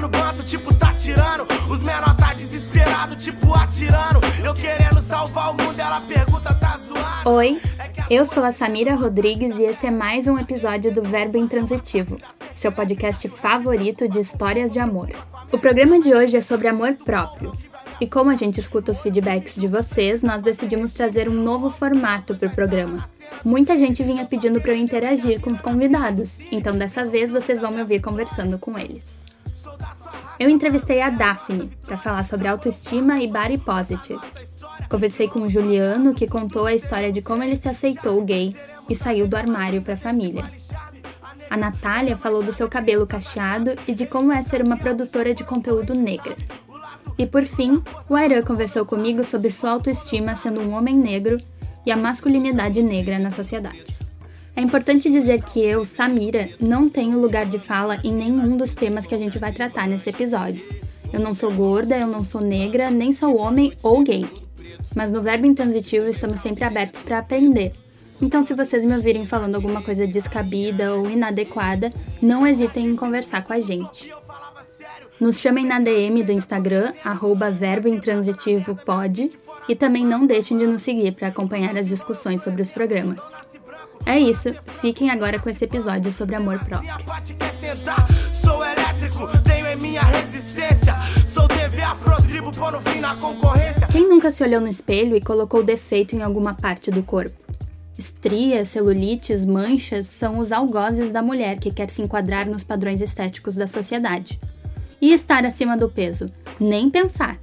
[0.00, 1.46] no banto, tipo, tá tirando.
[1.68, 4.20] Os menor tá desesperado, tipo, atirando.
[4.42, 6.70] Eu querendo salvar o mundo, ela pergunta, tá.
[7.26, 7.60] Oi,
[8.08, 12.16] eu sou a Samira Rodrigues e esse é mais um episódio do Verbo Intransitivo,
[12.54, 15.10] seu podcast favorito de histórias de amor.
[15.52, 17.54] O programa de hoje é sobre amor próprio.
[18.00, 22.34] E como a gente escuta os feedbacks de vocês, nós decidimos trazer um novo formato
[22.34, 23.06] para o programa.
[23.44, 27.70] Muita gente vinha pedindo para eu interagir com os convidados, então dessa vez vocês vão
[27.70, 29.19] me ouvir conversando com eles.
[30.40, 34.18] Eu entrevistei a Daphne para falar sobre autoestima e body positive.
[34.88, 38.56] Conversei com o Juliano, que contou a história de como ele se aceitou gay
[38.88, 40.50] e saiu do armário para a família.
[41.50, 45.44] A Natália falou do seu cabelo cacheado e de como é ser uma produtora de
[45.44, 46.34] conteúdo negra.
[47.18, 51.38] E por fim, o Airan conversou comigo sobre sua autoestima sendo um homem negro
[51.84, 53.99] e a masculinidade negra na sociedade.
[54.56, 59.06] É importante dizer que eu, Samira, não tenho lugar de fala em nenhum dos temas
[59.06, 60.64] que a gente vai tratar nesse episódio.
[61.12, 64.24] Eu não sou gorda, eu não sou negra, nem sou homem ou gay.
[64.94, 67.72] Mas no verbo intransitivo estamos sempre abertos para aprender.
[68.22, 73.42] Então, se vocês me ouvirem falando alguma coisa descabida ou inadequada, não hesitem em conversar
[73.42, 74.12] com a gente.
[75.18, 76.92] Nos chamem na DM do Instagram,
[77.58, 79.30] verbointransitivopod,
[79.68, 83.20] e também não deixem de nos seguir para acompanhar as discussões sobre os programas.
[84.06, 86.90] É isso, fiquem agora com esse episódio sobre amor próprio.
[88.42, 90.94] Sou elétrico, tenho em minha resistência.
[91.32, 93.86] Sou TV Afrotribo, pondo fim na concorrência.
[93.88, 97.36] Quem nunca se olhou no espelho e colocou defeito em alguma parte do corpo?
[97.98, 103.54] Estrias, celulites, manchas são os algozes da mulher que quer se enquadrar nos padrões estéticos
[103.54, 104.40] da sociedade.
[105.00, 106.30] E estar acima do peso?
[106.58, 107.38] Nem pensar.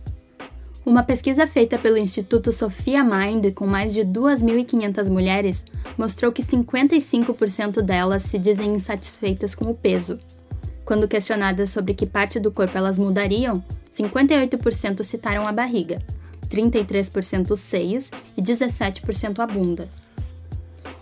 [0.86, 5.64] Uma pesquisa feita pelo Instituto Sofia Mind com mais de 2.500 mulheres
[5.97, 10.20] mostrou que 55% delas se dizem insatisfeitas com o peso.
[10.83, 16.02] Quando questionadas sobre que parte do corpo elas mudariam, 58% citaram a barriga,
[16.49, 19.89] 33% os seios e 17% a bunda.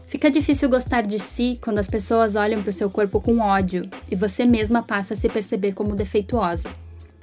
[0.07, 3.89] Fica difícil gostar de si quando as pessoas olham para o seu corpo com ódio
[4.09, 6.69] e você mesma passa a se perceber como defeituosa.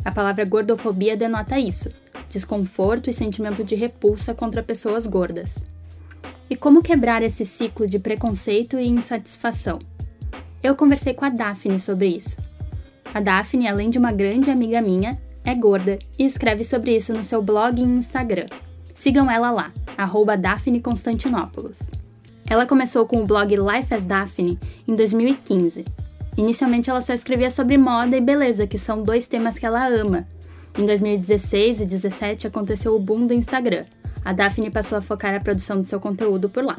[0.04, 1.90] A palavra gordofobia denota isso:
[2.28, 5.54] desconforto e sentimento de repulsa contra pessoas gordas.
[6.50, 9.78] E como quebrar esse ciclo de preconceito e insatisfação?
[10.62, 12.38] Eu conversei com a Daphne sobre isso.
[13.12, 17.24] A Daphne, além de uma grande amiga minha, é gorda e escreve sobre isso no
[17.24, 18.46] seu blog e Instagram.
[18.94, 20.82] Sigam ela lá, arroba Daphne.
[22.48, 25.84] Ela começou com o blog Life as Daphne em 2015.
[26.36, 30.26] Inicialmente ela só escrevia sobre moda e beleza, que são dois temas que ela ama.
[30.78, 33.84] Em 2016 e 2017 aconteceu o boom do Instagram.
[34.24, 36.78] A Daphne passou a focar a produção do seu conteúdo por lá.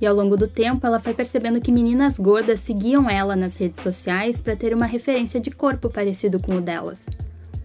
[0.00, 3.80] E ao longo do tempo, ela foi percebendo que meninas gordas seguiam ela nas redes
[3.80, 7.06] sociais para ter uma referência de corpo parecido com o delas.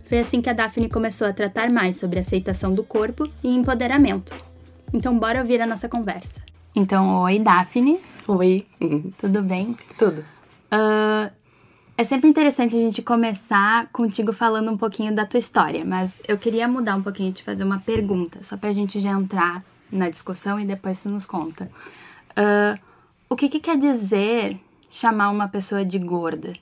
[0.07, 4.31] Foi assim que a Daphne começou a tratar mais sobre aceitação do corpo e empoderamento.
[4.94, 6.41] Então, bora ouvir a nossa conversa.
[6.75, 8.00] Então, oi, Daphne.
[8.28, 8.66] Oi.
[9.18, 9.75] Tudo bem?
[9.97, 10.24] Tudo.
[10.72, 11.31] Uh,
[12.00, 16.38] é sempre interessante a gente começar contigo falando um pouquinho da tua história, mas eu
[16.38, 19.62] queria mudar um pouquinho e te fazer uma pergunta, só pra gente já entrar
[19.92, 21.70] na discussão e depois tu nos conta.
[22.30, 22.80] Uh,
[23.28, 24.58] o que, que quer dizer
[24.90, 26.54] chamar uma pessoa de gorda?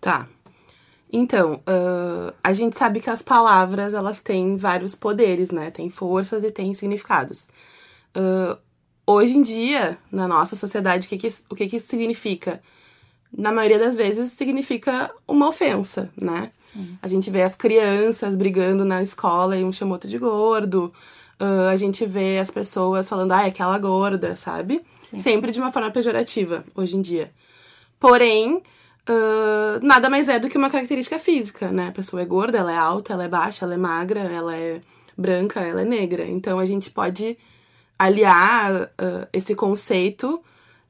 [0.00, 0.26] Tá.
[1.12, 5.70] Então, uh, a gente sabe que as palavras, elas têm vários poderes, né?
[5.70, 7.48] Tem forças e tem significados.
[8.16, 8.56] Uh,
[9.06, 12.62] hoje em dia, na nossa sociedade, o que, que, o que, que isso significa?
[13.32, 16.50] Na maioria das vezes, significa uma ofensa, né?
[16.72, 16.98] Sim.
[17.02, 20.92] A gente vê as crianças brigando na escola e um chama outro de gordo.
[21.40, 24.82] Uh, a gente vê as pessoas falando, ah, é aquela gorda, sabe?
[25.02, 25.18] Sim.
[25.18, 27.30] Sempre de uma forma pejorativa, hoje em dia.
[28.00, 31.88] Porém, uh, nada mais é do que uma característica física, né?
[31.88, 34.80] A pessoa é gorda, ela é alta, ela é baixa, ela é magra, ela é
[35.16, 36.26] branca, ela é negra.
[36.26, 37.36] Então, a gente pode
[37.98, 40.42] aliar uh, esse conceito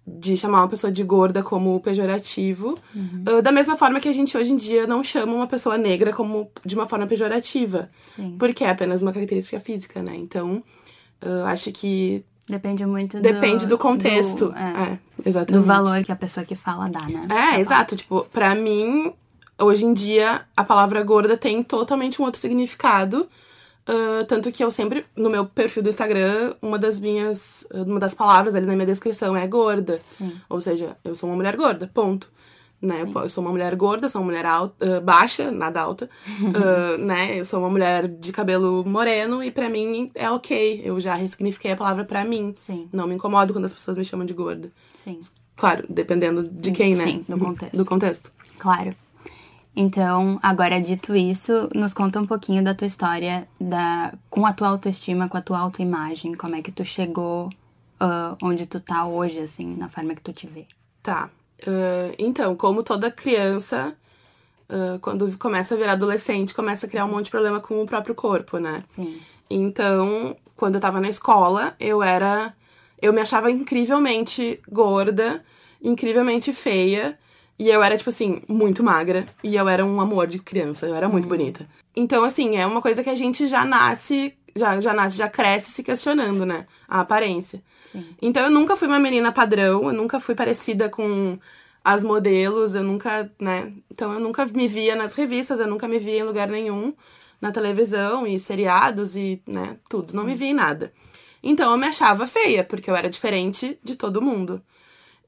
[0.06, 3.24] de chamar uma pessoa de gorda como pejorativo, uhum.
[3.38, 6.12] uh, da mesma forma que a gente hoje em dia não chama uma pessoa negra
[6.12, 8.36] como de uma forma pejorativa, Sim.
[8.38, 10.14] porque é apenas uma característica física, né?
[10.14, 10.62] Então,
[11.22, 14.50] uh, acho que Depende muito Depende do, do contexto.
[14.50, 14.98] Do, é, é,
[15.28, 15.62] exatamente.
[15.62, 17.26] Do valor que a pessoa que fala dá, né?
[17.56, 17.96] É, exato.
[17.96, 19.12] Tipo, pra mim,
[19.58, 23.28] hoje em dia, a palavra gorda tem totalmente um outro significado.
[23.88, 27.64] Uh, tanto que eu sempre, no meu perfil do Instagram, uma das minhas.
[27.72, 30.00] Uma das palavras ali na minha descrição é gorda.
[30.10, 30.32] Sim.
[30.48, 32.34] Ou seja, eu sou uma mulher gorda, ponto.
[32.82, 33.04] Né?
[33.14, 36.10] Eu sou uma mulher gorda, sou uma mulher alta, uh, baixa, nada alta,
[36.42, 37.38] uh, né?
[37.38, 40.82] Eu sou uma mulher de cabelo moreno e para mim é ok.
[40.84, 42.54] Eu já ressignifiquei a palavra para mim.
[42.58, 42.88] Sim.
[42.92, 44.70] Não me incomodo quando as pessoas me chamam de gorda.
[44.94, 45.20] Sim.
[45.56, 47.06] Claro, dependendo de quem, né?
[47.06, 47.76] Sim, do contexto.
[47.76, 48.32] Do contexto.
[48.58, 48.94] Claro.
[49.78, 54.68] Então, agora dito isso, nos conta um pouquinho da tua história da, com a tua
[54.68, 57.50] autoestima, com a tua autoimagem, como é que tu chegou
[58.00, 60.66] uh, onde tu tá hoje, assim, na forma que tu te vê.
[61.02, 61.28] Tá.
[61.60, 63.94] Uh, então, como toda criança,
[64.70, 67.86] uh, quando começa a virar adolescente, começa a criar um monte de problema com o
[67.86, 68.82] próprio corpo, né?
[68.94, 69.20] Sim.
[69.50, 72.54] Então, quando eu tava na escola, eu era.
[73.00, 75.44] Eu me achava incrivelmente gorda,
[75.82, 77.18] incrivelmente feia.
[77.58, 79.26] E eu era, tipo assim, muito magra.
[79.42, 80.86] E eu era um amor de criança.
[80.86, 81.66] Eu era muito bonita.
[81.94, 85.70] Então, assim, é uma coisa que a gente já nasce, já, já nasce, já cresce
[85.70, 86.66] se questionando, né?
[86.86, 87.62] A aparência.
[87.90, 88.04] Sim.
[88.20, 91.38] Então eu nunca fui uma menina padrão, eu nunca fui parecida com
[91.82, 93.72] as modelos, eu nunca, né?
[93.90, 96.92] Então eu nunca me via nas revistas, eu nunca me via em lugar nenhum,
[97.40, 100.12] na televisão e seriados e, né, tudo.
[100.12, 100.92] Não me via em nada.
[101.42, 104.60] Então eu me achava feia, porque eu era diferente de todo mundo.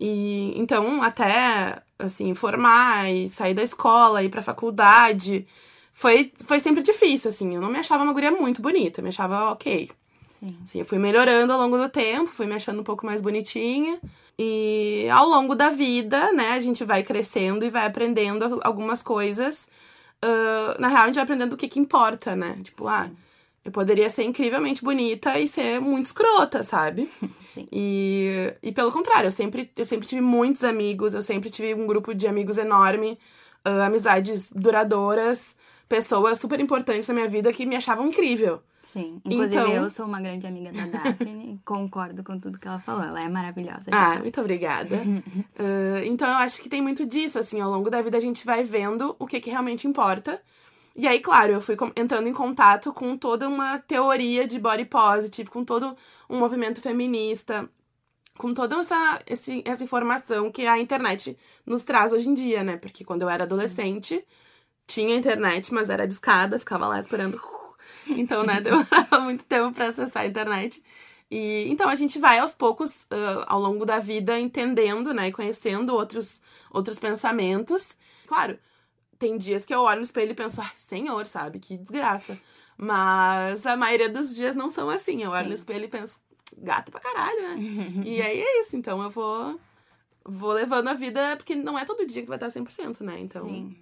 [0.01, 5.47] E então até assim, formar e sair da escola, ir pra faculdade,
[5.93, 7.55] foi, foi sempre difícil, assim.
[7.55, 9.91] Eu não me achava uma guria muito bonita, eu me achava ok.
[10.31, 10.57] Sim.
[10.63, 13.99] Assim, eu fui melhorando ao longo do tempo, fui me achando um pouco mais bonitinha.
[14.39, 19.69] E ao longo da vida, né, a gente vai crescendo e vai aprendendo algumas coisas.
[20.25, 22.57] Uh, na real, a gente vai aprendendo o que que importa, né?
[22.63, 23.11] Tipo, ah,
[23.69, 27.09] eu poderia ser incrivelmente bonita e ser muito escrota, sabe?
[27.55, 27.69] Sim.
[27.71, 31.87] E, e pelo contrário, eu sempre, eu sempre tive muitos amigos, eu sempre tive um
[31.87, 33.19] grupo de amigos enorme,
[33.67, 35.55] uh, amizades duradouras,
[35.89, 38.61] pessoas super importantes na minha vida que me achavam incrível.
[38.83, 39.21] Sim.
[39.23, 43.05] Inclusive, Então- eu sou uma grande amiga da Daphne, concordo com tudo que ela falou.
[43.05, 43.85] Ela é maravilhosa.
[43.93, 44.97] Ah, muito obrigada.
[45.59, 48.47] Uh, então eu acho que tem muito disso, assim, ao longo da vida a gente
[48.47, 50.41] vai vendo o que, que realmente importa.
[50.95, 55.49] E aí, claro, eu fui entrando em contato com toda uma teoria de body positive,
[55.49, 55.97] com todo
[56.29, 57.69] um movimento feminista,
[58.39, 62.77] com toda essa, esse- essa informação que a internet nos traz hoje em dia, né?
[62.79, 64.27] Porque quando eu era adolescente,
[64.87, 67.41] tinha internet, mas era discada, ficava lá esperando.
[68.09, 70.83] Então, né, demorava muito tempo pra acessar a internet.
[71.31, 75.33] E então a gente vai aos poucos, ah, ao longo da vida, entendendo, né, e
[75.33, 76.41] conhecendo outros,
[76.71, 77.97] outros pensamentos.
[78.27, 78.59] Claro,
[79.19, 82.39] tem dias que eu olho no espelho e penso, ai, senhor, sabe, que desgraça.
[82.77, 85.23] Mas a maioria dos dias não são assim.
[85.23, 85.49] Eu olho Sim.
[85.49, 86.21] no espelho e penso,
[86.57, 87.57] gata pra caralho, né?
[88.07, 89.59] e aí é isso, então eu vou,
[90.25, 93.19] vou levando a vida, porque não é todo dia que vai estar 100%, né?
[93.21, 93.77] Então, Sim.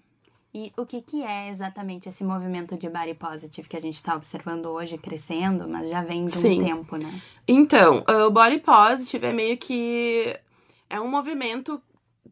[0.54, 4.16] E o que, que é exatamente esse movimento de body positive que a gente tá
[4.16, 6.64] observando hoje crescendo, mas já vem de um Sim.
[6.64, 7.20] tempo, né?
[7.46, 10.34] Então, o body positive é meio que
[10.88, 11.78] é um movimento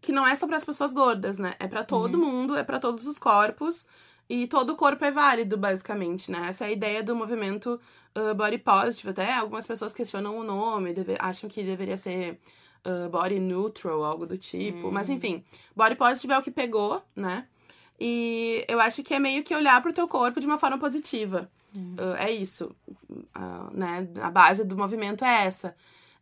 [0.01, 1.55] que não é só para as pessoas gordas, né?
[1.59, 3.87] É para todo mundo, é para todos os corpos
[4.29, 6.47] e todo corpo é válido, basicamente, né?
[6.49, 7.81] Essa é a ideia do movimento
[8.17, 9.11] uh, body positive.
[9.11, 12.39] Até algumas pessoas questionam o nome, deve- acham que deveria ser
[12.87, 14.91] uh, body neutral, algo do tipo.
[14.91, 15.45] Mas enfim,
[15.77, 17.47] body positive é o que pegou, né?
[18.01, 21.49] E eu acho que é meio que olhar pro teu corpo de uma forma positiva.
[21.75, 22.75] Uh, é isso.
[23.73, 24.09] Né?
[24.23, 25.77] A base do movimento é essa.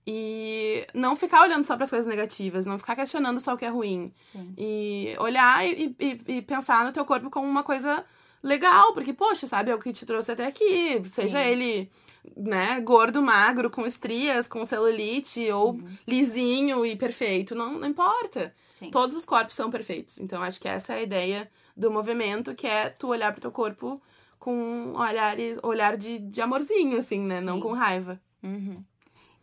[0.06, 3.64] E não ficar olhando só para as coisas negativas, não ficar questionando só o que
[3.64, 4.12] é ruim.
[4.32, 4.52] Sim.
[4.58, 8.04] E olhar e, e- e pensar no teu corpo como uma coisa
[8.42, 11.00] legal, porque, poxa, sabe, é o que te trouxe até aqui.
[11.08, 11.48] Seja Sim.
[11.48, 11.90] ele,
[12.36, 17.54] né, gordo, magro, com estrias, com celulite, ou lisinho e perfeito.
[17.54, 18.52] Não, não importa.
[18.80, 18.90] Sim.
[18.90, 20.18] Todos os corpos são perfeitos.
[20.18, 23.52] Então, acho que essa é a ideia do movimento, que é tu olhar pro teu
[23.52, 24.02] corpo
[24.40, 27.40] com um olhar, olhar de, de amorzinho, assim, né?
[27.40, 28.20] Não com raiva.
[28.42, 28.82] Uhum.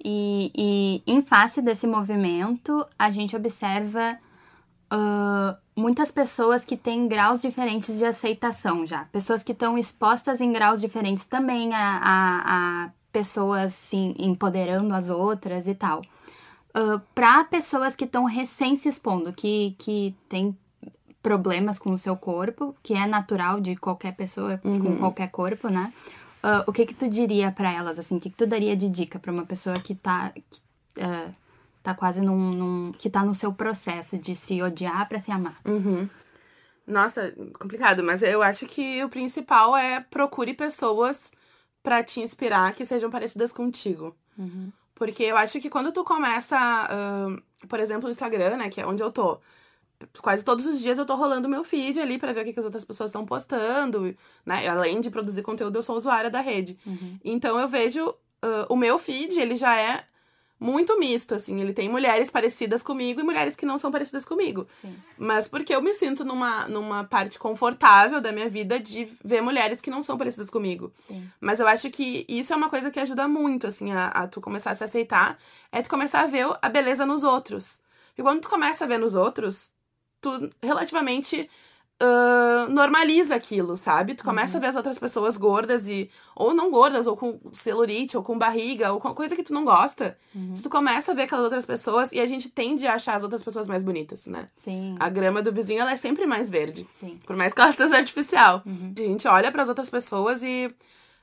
[0.03, 4.17] E, e em face desse movimento, a gente observa
[4.89, 9.05] ah, muitas pessoas que têm graus diferentes de aceitação já.
[9.05, 15.09] Pessoas que estão expostas em graus diferentes também a, a, a pessoas se empoderando as
[15.09, 16.01] outras e tal.
[17.13, 20.57] para pessoas que estão recém se expondo, que, que têm
[21.21, 25.91] problemas com o seu corpo, que é natural de qualquer pessoa com qualquer corpo, né?
[26.41, 28.17] Ah, o que que tu diria pra elas, assim?
[28.17, 30.61] O que que tu daria de dica pra uma pessoa que tá, que,
[31.01, 31.29] ah,
[31.83, 35.59] tá quase num, num- que tá no seu processo de se odiar pra se amar?
[35.65, 36.07] Uhum.
[36.87, 41.31] Nossa, complicado, mas eu acho que o principal é procure pessoas
[41.83, 44.15] pra te inspirar que sejam parecidas contigo.
[44.95, 48.85] Porque eu acho que quando tu começa, ahn, por exemplo, no Instagram, né, que é
[48.87, 49.39] onde eu tô,
[50.21, 52.59] quase todos os dias eu tô rolando meu feed ali pra ver o que, que
[52.59, 54.15] as outras pessoas estão postando,
[54.45, 54.67] né?
[54.67, 56.77] Além de produzir conteúdo, eu sou usuária da rede.
[57.23, 60.03] Então eu vejo ah, o meu feed, ele já é
[60.59, 61.59] muito misto, assim.
[61.61, 64.67] Ele tem mulheres parecidas comigo e mulheres que não são parecidas comigo.
[64.81, 64.93] Sim.
[65.17, 69.79] Mas porque eu me sinto numa, numa parte confortável da minha vida de ver mulheres
[69.79, 70.91] que não são parecidas comigo.
[70.99, 71.29] Sim.
[71.39, 74.41] Mas eu acho que isso é uma coisa que ajuda muito, assim, a, a tu
[74.41, 75.37] começar a se aceitar.
[75.71, 77.79] É tu começar a ver a beleza nos outros.
[78.17, 79.71] E quando tu começa a ver nos outros,
[80.21, 81.49] tu relativamente
[82.01, 84.15] uh, normaliza aquilo, sabe?
[84.15, 84.57] Tu começa uhum.
[84.57, 86.09] a ver as outras pessoas gordas e.
[86.35, 89.65] Ou não gordas, ou com celulite, ou com barriga, ou com coisa que tu não
[89.65, 90.17] gosta.
[90.33, 90.55] Uhum.
[90.55, 93.23] Se tu começa a ver aquelas outras pessoas, e a gente tende a achar as
[93.23, 94.47] outras pessoas mais bonitas, né?
[94.55, 94.95] Sim.
[94.99, 96.87] A grama do vizinho, ela é sempre mais verde.
[96.99, 97.19] Sim.
[97.25, 98.63] Por mais que ela seja artificial.
[98.65, 98.93] Uhum.
[98.97, 100.73] A gente olha para as outras pessoas e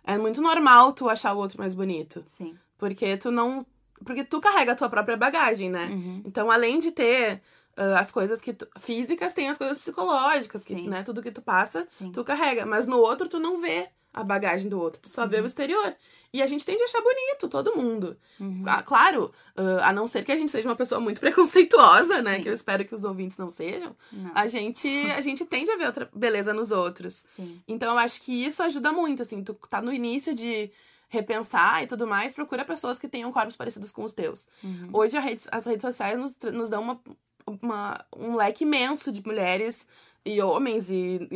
[0.05, 2.23] é muito normal tu achar o outro mais bonito.
[2.26, 2.55] Sim.
[2.79, 3.65] Porque tu não.
[4.05, 5.87] Porque tu carrega a tua própria bagagem, né?
[5.87, 6.23] Uhum.
[6.26, 7.41] Então, além de ter
[7.76, 11.87] as coisas que tu, físicas tem as coisas psicológicas, que, né, tudo que tu passa,
[11.90, 12.11] Sim.
[12.11, 12.64] tu carrega.
[12.64, 15.28] Mas no outro, tu não vê a bagagem do outro, tu só uhum.
[15.28, 15.95] vê o exterior.
[16.33, 18.16] E a gente tende a achar bonito, todo mundo.
[18.40, 18.62] Uhum.
[18.66, 22.37] Ah, claro, uh, a não ser que a gente seja uma pessoa muito preconceituosa, né?
[22.37, 22.42] Sim.
[22.42, 23.95] Que eu espero que os ouvintes não sejam.
[24.11, 24.33] Não.
[24.35, 27.25] A gente a gente tende a ver outra beleza nos outros.
[27.37, 27.61] Sim.
[27.68, 29.42] Então eu acho que isso ajuda muito, assim.
[29.42, 30.71] Tu tá no início de
[31.09, 34.49] repensar e tudo mais, procura pessoas que tenham corpos parecidos com os teus.
[34.62, 34.90] Uhum.
[34.92, 37.00] Hoje rede, as redes sociais nos, nos dão uma,
[37.47, 39.87] uma, um leque imenso de mulheres
[40.25, 41.29] e homens e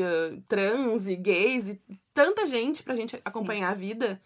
[0.48, 1.80] trans e gays e
[2.12, 3.72] tanta gente pra gente acompanhar Sim.
[3.72, 4.20] a vida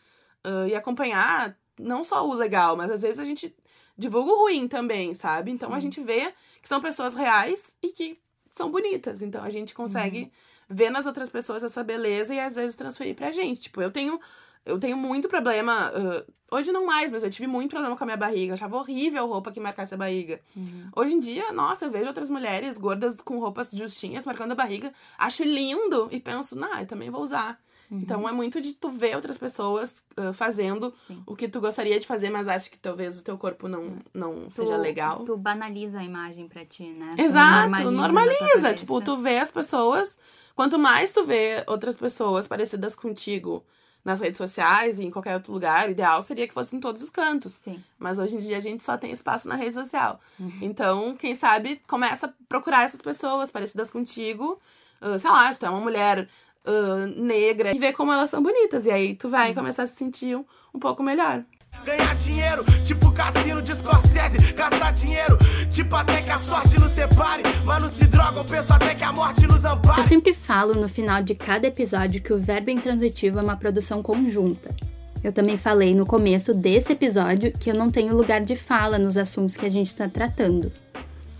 [0.45, 3.55] uh, e acompanhar não só o legal, mas às vezes a gente
[3.97, 5.51] divulga o ruim também, sabe?
[5.51, 5.77] Então Sim.
[5.77, 8.17] a gente vê que são pessoas reais e que
[8.51, 9.21] são bonitas.
[9.21, 10.31] Então a gente consegue uhum.
[10.71, 13.63] ver nas outras pessoas essa beleza e às vezes transferir pra gente.
[13.63, 14.19] Tipo, eu tenho
[14.65, 15.93] eu tenho muito problema.
[15.93, 18.51] Uh, hoje não mais, mas eu tive muito problema com a minha barriga.
[18.51, 20.41] Eu achava horrível roupa que marcasse a barriga.
[20.57, 20.89] Uhum.
[20.97, 24.93] Hoje em dia, nossa, eu vejo outras mulheres gordas com roupas justinhas marcando a barriga.
[25.19, 27.61] Acho lindo e penso, nah, eu também vou usar.
[27.91, 27.99] Uhum.
[27.99, 31.23] Então é muito de tu ver outras pessoas uh, fazendo Sim.
[31.27, 34.47] o que tu gostaria de fazer, mas acha que talvez o teu corpo não, não
[34.49, 35.25] tu, seja legal.
[35.25, 37.15] Tu banaliza a imagem pra ti, né?
[37.19, 37.91] Exato, normaliza.
[37.91, 38.75] normaliza.
[38.75, 40.19] Tipo, tu vê as pessoas.
[40.57, 43.63] Quanto mais tu vê outras pessoas parecidas contigo
[44.05, 45.89] nas redes sociais e em qualquer outro lugar.
[45.89, 47.55] O ideal seria que fosse em todos os cantos.
[47.55, 47.83] Sim.
[47.99, 50.21] Mas hoje em dia a gente só tem espaço na rede social.
[50.39, 50.53] Uhum.
[50.61, 54.61] Então, quem sabe, começa a procurar essas pessoas parecidas contigo.
[55.01, 56.29] Uh, sei lá, se tu é uma mulher
[56.67, 58.85] uh, negra e ver como elas são bonitas.
[58.85, 59.55] E aí tu vai Sim.
[59.55, 60.45] começar a se sentir um,
[60.75, 61.43] um pouco melhor.
[61.83, 64.53] Ganhar dinheiro, tipo cassino de Scorsese.
[64.53, 65.39] Gastar dinheiro,
[65.71, 67.43] tipo até que a sorte nos separe.
[67.65, 70.03] Mas não se droga, eu penso até que a morte nos ampare.
[70.03, 74.03] Eu sempre falo no final de cada episódio que o verbo intransitivo é uma produção
[74.03, 74.75] conjunta.
[75.23, 79.17] Eu também falei no começo desse episódio que eu não tenho lugar de fala nos
[79.17, 80.71] assuntos que a gente está tratando.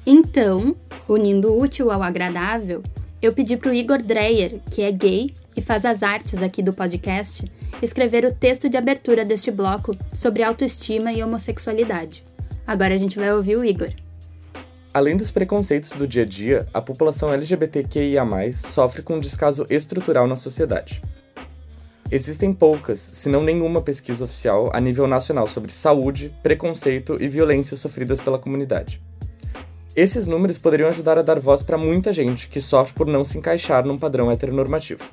[0.07, 0.75] Então,
[1.07, 2.83] unindo o útil ao agradável,
[3.25, 6.75] eu pedi para o Igor Dreyer, que é gay e faz as artes aqui do
[6.75, 7.51] podcast,
[7.81, 12.23] escrever o texto de abertura deste bloco sobre autoestima e homossexualidade.
[12.67, 13.93] Agora a gente vai ouvir o Igor.
[14.93, 20.27] Além dos preconceitos do dia a dia, a população LGBTQIA, sofre com um descaso estrutural
[20.27, 21.03] na sociedade.
[22.11, 27.75] Existem poucas, se não nenhuma pesquisa oficial a nível nacional sobre saúde, preconceito e violência
[27.75, 29.01] sofridas pela comunidade.
[29.97, 33.39] Esses números poderiam ajudar a dar voz para muita gente que sofre por não se
[33.39, 35.05] encaixar num padrão heteronormativo.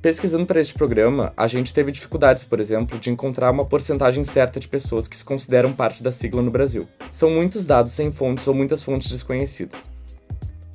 [0.00, 4.58] Pesquisando para este programa, a gente teve dificuldades, por exemplo, de encontrar uma porcentagem certa
[4.58, 6.88] de pessoas que se consideram parte da sigla no Brasil.
[7.12, 9.90] São muitos dados sem fontes ou muitas fontes desconhecidas.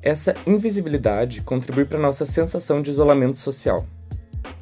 [0.00, 3.84] Essa invisibilidade contribui para nossa sensação de isolamento social.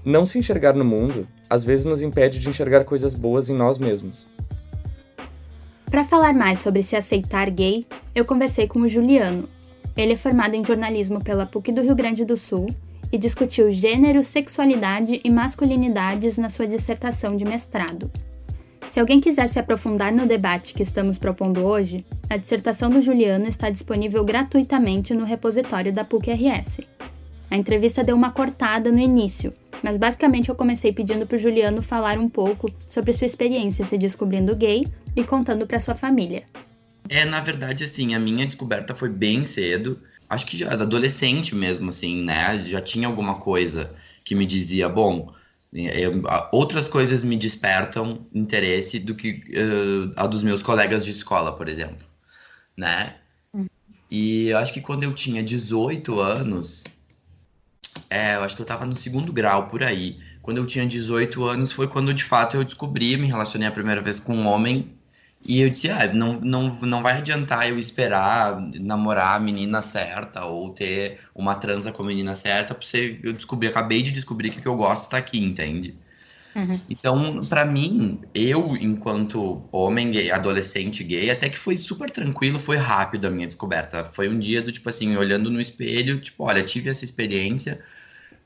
[0.02, 3.76] Não se enxergar no mundo, às vezes nos impede de enxergar coisas boas em nós
[3.76, 4.26] mesmos.
[5.90, 9.49] Para falar mais sobre se aceitar gay, eu conversei com o Juliano.
[9.97, 12.68] Ele é formado em jornalismo pela PUC do Rio Grande do Sul
[13.11, 18.09] e discutiu gênero, sexualidade e masculinidades na sua dissertação de mestrado.
[18.88, 23.47] Se alguém quiser se aprofundar no debate que estamos propondo hoje, a dissertação do Juliano
[23.47, 26.82] está disponível gratuitamente no repositório da PUC-RS.
[27.50, 31.82] A entrevista deu uma cortada no início, mas basicamente eu comecei pedindo para o Juliano
[31.82, 34.87] falar um pouco sobre sua experiência se descobrindo gay
[35.17, 36.45] e contando para sua família.
[37.09, 40.00] É, na verdade, assim, a minha descoberta foi bem cedo
[40.31, 42.64] acho que já adolescente mesmo, assim, né?
[42.64, 43.93] Já tinha alguma coisa
[44.25, 45.35] que me dizia, bom,
[45.73, 51.52] eu, outras coisas me despertam interesse do que uh, a dos meus colegas de escola,
[51.52, 52.07] por exemplo,
[52.76, 53.17] né?
[53.52, 53.67] Hum.
[54.09, 56.85] E eu acho que quando eu tinha 18 anos,
[58.09, 60.21] é, eu acho que eu tava no segundo grau por aí.
[60.43, 64.00] Quando eu tinha 18 anos foi quando de fato eu descobri, me relacionei a primeira
[64.00, 64.95] vez com um homem
[65.44, 70.44] e eu disse, ah, não, não, não vai adiantar eu esperar namorar a menina certa
[70.44, 74.59] ou ter uma transa com a menina certa, porque eu descobri, acabei de descobrir que
[74.59, 75.97] o que eu gosto tá aqui, entende?
[76.54, 76.80] Uhum.
[76.90, 82.76] Então, para mim, eu, enquanto homem gay, adolescente gay, até que foi super tranquilo, foi
[82.76, 84.04] rápido a minha descoberta.
[84.04, 87.80] Foi um dia do tipo assim, olhando no espelho, tipo, olha, tive essa experiência,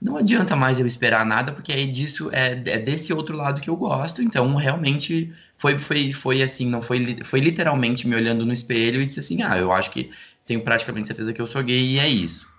[0.04, 3.70] não adianta mais eu esperar nada, porque é disso, é, é desse outro lado que
[3.70, 4.22] eu gosto.
[4.22, 9.06] Então, realmente, foi, foi, foi assim, não foi, foi literalmente me olhando no espelho e
[9.06, 10.12] disse assim, ah, eu acho que
[10.46, 12.52] tenho praticamente certeza que eu sou gay e é isso.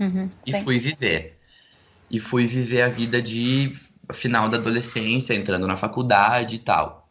[0.00, 0.54] Uhum, e sim.
[0.54, 1.38] fui viver.
[2.10, 3.70] E fui viver a vida de
[4.12, 7.08] final da adolescência, entrando na faculdade e tal.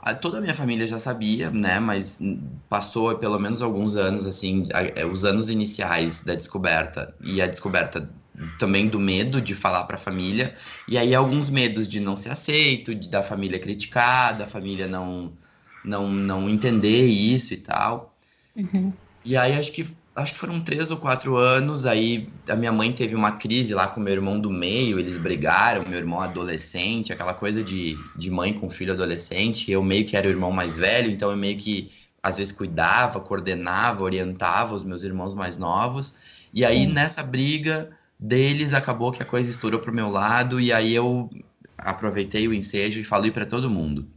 [0.00, 1.80] A- Toda a minha família já sabia, né?
[1.80, 2.18] Mas
[2.68, 8.10] passou pelo menos alguns anos, assim, é, os anos iniciais da descoberta e a descoberta
[8.58, 10.54] também do medo de falar para a família.
[10.88, 15.32] E aí alguns medos de não ser aceito, de da família criticar, da família não,
[15.84, 18.16] não, não entender isso e tal.
[18.56, 18.92] Uhum.
[19.24, 19.86] E aí acho que
[20.16, 21.86] acho que foram três ou quatro anos.
[21.86, 25.88] Aí a minha mãe teve uma crise lá com meu irmão do meio, eles brigaram,
[25.88, 29.70] meu irmão adolescente, aquela coisa de, de mãe com filho adolescente.
[29.70, 31.90] Eu meio que era o irmão mais velho, então eu meio que
[32.22, 36.14] às vezes cuidava, coordenava, orientava os meus irmãos mais novos.
[36.52, 36.92] E aí Sim.
[36.92, 37.90] nessa briga
[38.26, 41.30] deles acabou que a coisa estourou pro meu lado e aí eu
[41.76, 44.08] aproveitei o ensejo e falei para todo mundo.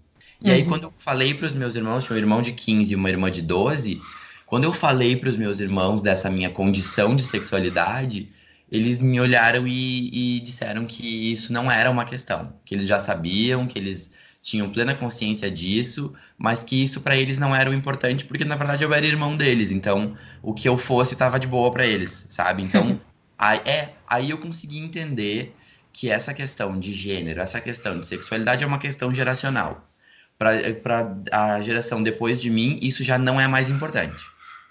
[0.44, 0.66] E aí Uhum.
[0.66, 3.30] quando eu falei para os meus irmãos, tinha um irmão de 15 e uma irmã
[3.32, 4.02] de 12,
[4.46, 8.32] quando eu falei para os meus irmãos dessa minha condição de sexualidade,
[8.72, 13.00] eles me olharam e, e disseram que isso não era uma questão, que eles já
[13.00, 17.74] sabiam, que eles tinham plena consciência disso, mas que isso para eles não era o
[17.74, 21.48] importante, porque na verdade eu era irmão deles, então o que eu fosse estava de
[21.48, 22.64] boa para eles, sabe?
[22.64, 23.02] Então,
[23.38, 25.56] aí, é, aí eu consegui entender
[25.92, 29.90] que essa questão de gênero, essa questão de sexualidade é uma questão geracional.
[30.38, 34.24] Para a geração depois de mim, isso já não é mais importante.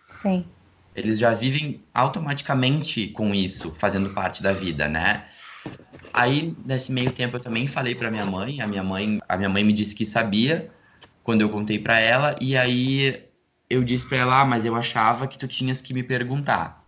[0.09, 0.47] Sim.
[0.95, 5.27] Eles já vivem automaticamente com isso, fazendo parte da vida, né?
[6.13, 8.61] Aí, nesse meio tempo, eu também falei para minha mãe.
[8.61, 10.71] A minha mãe, a minha mãe me disse que sabia
[11.23, 12.37] quando eu contei para ela.
[12.41, 13.23] E aí
[13.69, 16.86] eu disse para ela, ah, mas eu achava que tu tinhas que me perguntar.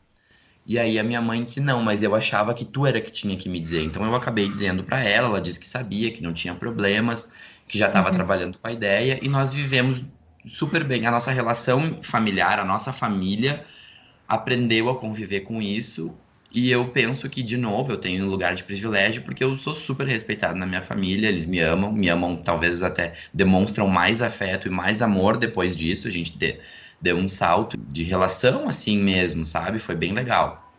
[0.68, 3.37] E aí a minha mãe disse, não, mas eu achava que tu era que tinha
[3.38, 3.82] que me dizer.
[3.84, 5.28] Então eu acabei dizendo para ela.
[5.28, 7.32] Ela disse que sabia, que não tinha problemas,
[7.68, 8.12] que já estava Uhum.
[8.12, 9.18] trabalhando com a ideia.
[9.24, 10.04] E nós vivemos
[10.46, 11.07] super bem.
[11.07, 13.64] A nossa relação familiar, a nossa família
[14.26, 16.18] aprendeu a conviver com isso.
[16.50, 19.74] E eu penso que, de novo, eu tenho um lugar de privilégio porque eu sou
[19.74, 24.66] super respeitado na minha família, eles me amam, me amam, talvez até demonstram mais afeto
[24.66, 26.09] e mais amor depois disso.
[26.09, 26.59] A gente de-
[27.00, 29.78] deu um salto de relação assim mesmo, sabe?
[29.78, 30.72] Foi bem legal.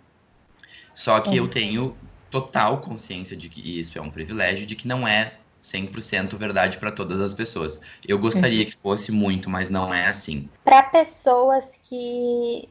[0.94, 1.96] Só que eu tenho
[2.30, 6.92] total consciência de que isso é um privilégio, de que não é 100% verdade para
[6.92, 7.82] todas as pessoas.
[8.08, 10.50] Eu gostaria que fosse muito, mas não é assim.
[10.64, 12.70] Para pessoas que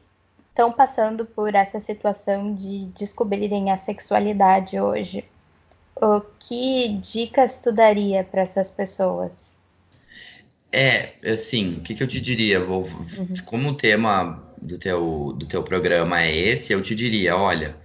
[0.49, 5.23] estão passando por essa situação de descobrirem a sexualidade hoje,
[5.95, 9.48] o que dicas tu daria para essas pessoas?
[10.71, 12.63] É, assim, o que, que eu te diria?
[12.63, 12.87] Vou,
[13.45, 17.75] Como o tema do teu, do teu programa é esse, eu te diria, olha,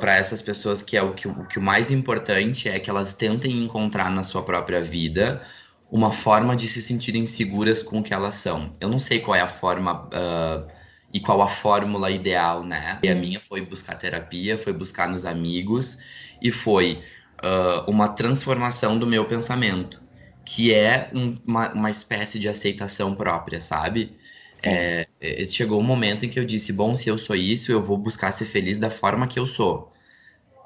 [0.00, 3.14] para essas pessoas que é o que, o que o mais importante é que elas
[3.14, 5.42] tentem encontrar na sua própria vida
[5.90, 8.72] uma forma de se sentirem seguras com o que elas são.
[8.80, 10.66] Eu não sei qual é a forma ah,
[11.12, 12.98] e qual a fórmula ideal, né?
[13.02, 15.98] E a minha foi buscar terapia, foi buscar nos amigos
[16.40, 17.02] e foi
[17.42, 20.01] ah, uma transformação do meu pensamento
[20.44, 24.16] que é um- uma, uma espécie de aceitação própria, sabe?
[24.64, 27.82] É, é, chegou um momento em que eu disse: bom, se eu sou isso, eu
[27.82, 29.92] vou buscar ser feliz da forma que eu sou.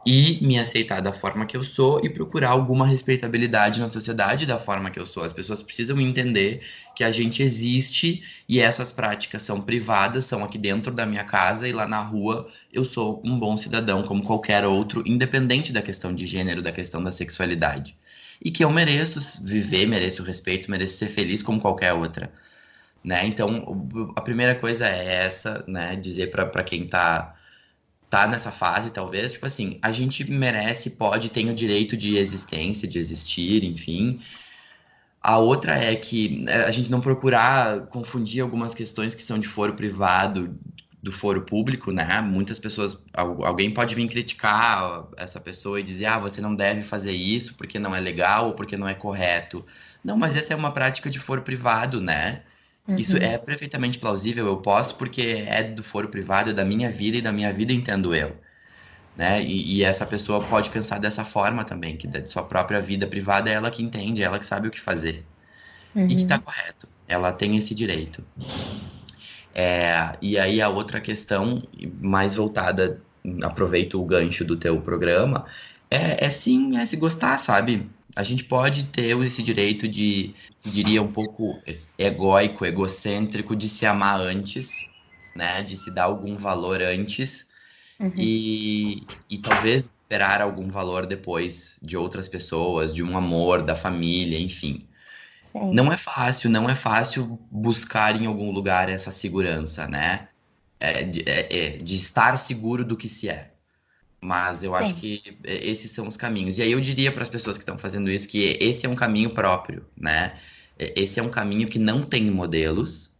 [0.08, 4.56] E me aceitar da forma que eu sou e procurar alguma respeitabilidade na sociedade da
[4.56, 5.24] forma que eu sou.
[5.24, 6.62] As pessoas precisam entender
[6.94, 11.66] que a gente existe e essas práticas são privadas, são aqui dentro da minha casa
[11.68, 16.14] e lá na rua eu sou um bom cidadão como qualquer outro, independente da questão
[16.14, 17.96] de gênero, da questão da sexualidade
[18.44, 22.32] e que eu mereço viver, mereço respeito, mereço ser feliz como qualquer outra,
[23.04, 23.26] né?
[23.26, 25.96] Então, a primeira coisa é essa, né?
[25.96, 27.34] Dizer pra quem tá
[28.08, 32.86] tá nessa fase, talvez, tipo assim, a gente merece, pode, tem o direito de existência,
[32.86, 34.20] de existir, enfim.
[35.20, 39.48] A outra é que né, a gente não procurar confundir algumas questões que são de
[39.48, 40.56] foro privado
[41.06, 42.20] do foro público, né?
[42.22, 46.82] Muitas pessoas, al- alguém pode vir criticar essa pessoa e dizer, ah, você não deve
[46.82, 49.66] fazer isso porque não é legal ou porque não é correto.
[50.04, 52.44] Não, mas essa é uma prática de foro privado, né?
[52.96, 53.18] Isso Uhum.
[53.18, 57.22] é perfeitamente plausível, eu posso porque é do foro privado, é da minha vida e
[57.22, 58.40] da minha vida entendo eu,
[59.14, 59.42] né?
[59.42, 63.50] E, e essa pessoa pode pensar dessa forma também, que da sua própria vida privada
[63.50, 65.28] é ela que entende, é ela que sabe o que fazer
[66.08, 66.26] e que Uhum.
[66.26, 66.88] tá correto.
[67.06, 68.26] Ela tem esse direito.
[69.58, 71.62] É, e aí a outra questão,
[72.00, 73.02] mais voltada,
[73.42, 75.46] aproveito o gancho do teu programa,
[75.90, 77.90] é, é sim, é se gostar, sabe?
[78.14, 81.62] A gente pode ter esse direito de, diria, um pouco
[81.98, 84.90] egóico, egocêntrico, de se amar antes,
[85.34, 85.62] né?
[85.62, 87.50] De se dar algum valor antes
[87.98, 88.12] Uhum.
[88.16, 94.38] e, e talvez esperar algum valor depois de outras pessoas, de um amor, da família,
[94.38, 94.85] enfim.
[95.58, 95.74] Sim.
[95.74, 100.28] Não é fácil, não é fácil buscar em algum lugar essa segurança, né?
[100.80, 103.50] é, de, é, é, de estar seguro do que se é.
[104.20, 104.78] Mas eu Sim.
[104.78, 106.58] acho que é, esses são os caminhos.
[106.58, 108.94] E aí eu diria para as pessoas que estão fazendo isso que esse é um
[108.94, 110.34] caminho próprio, né?
[110.78, 113.14] Esse é um caminho que não tem modelos.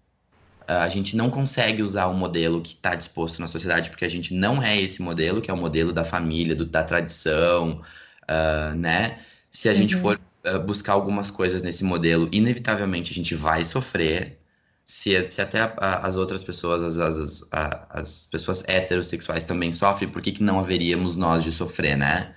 [0.66, 4.35] A gente não consegue usar o modelo que está disposto na sociedade, porque a gente
[4.35, 7.81] não é esse modelo, que é o modelo da família, do, da tradição,
[8.25, 9.20] uh, né?
[9.51, 9.79] Se a uhum.
[9.79, 14.38] gente for uh, buscar algumas coisas nesse modelo, inevitavelmente a gente vai sofrer,
[14.85, 17.48] se, se até a, a, as outras pessoas, as, as,
[17.90, 22.35] as pessoas heterossexuais também sofrem, por que, que não haveríamos nós de sofrer, né?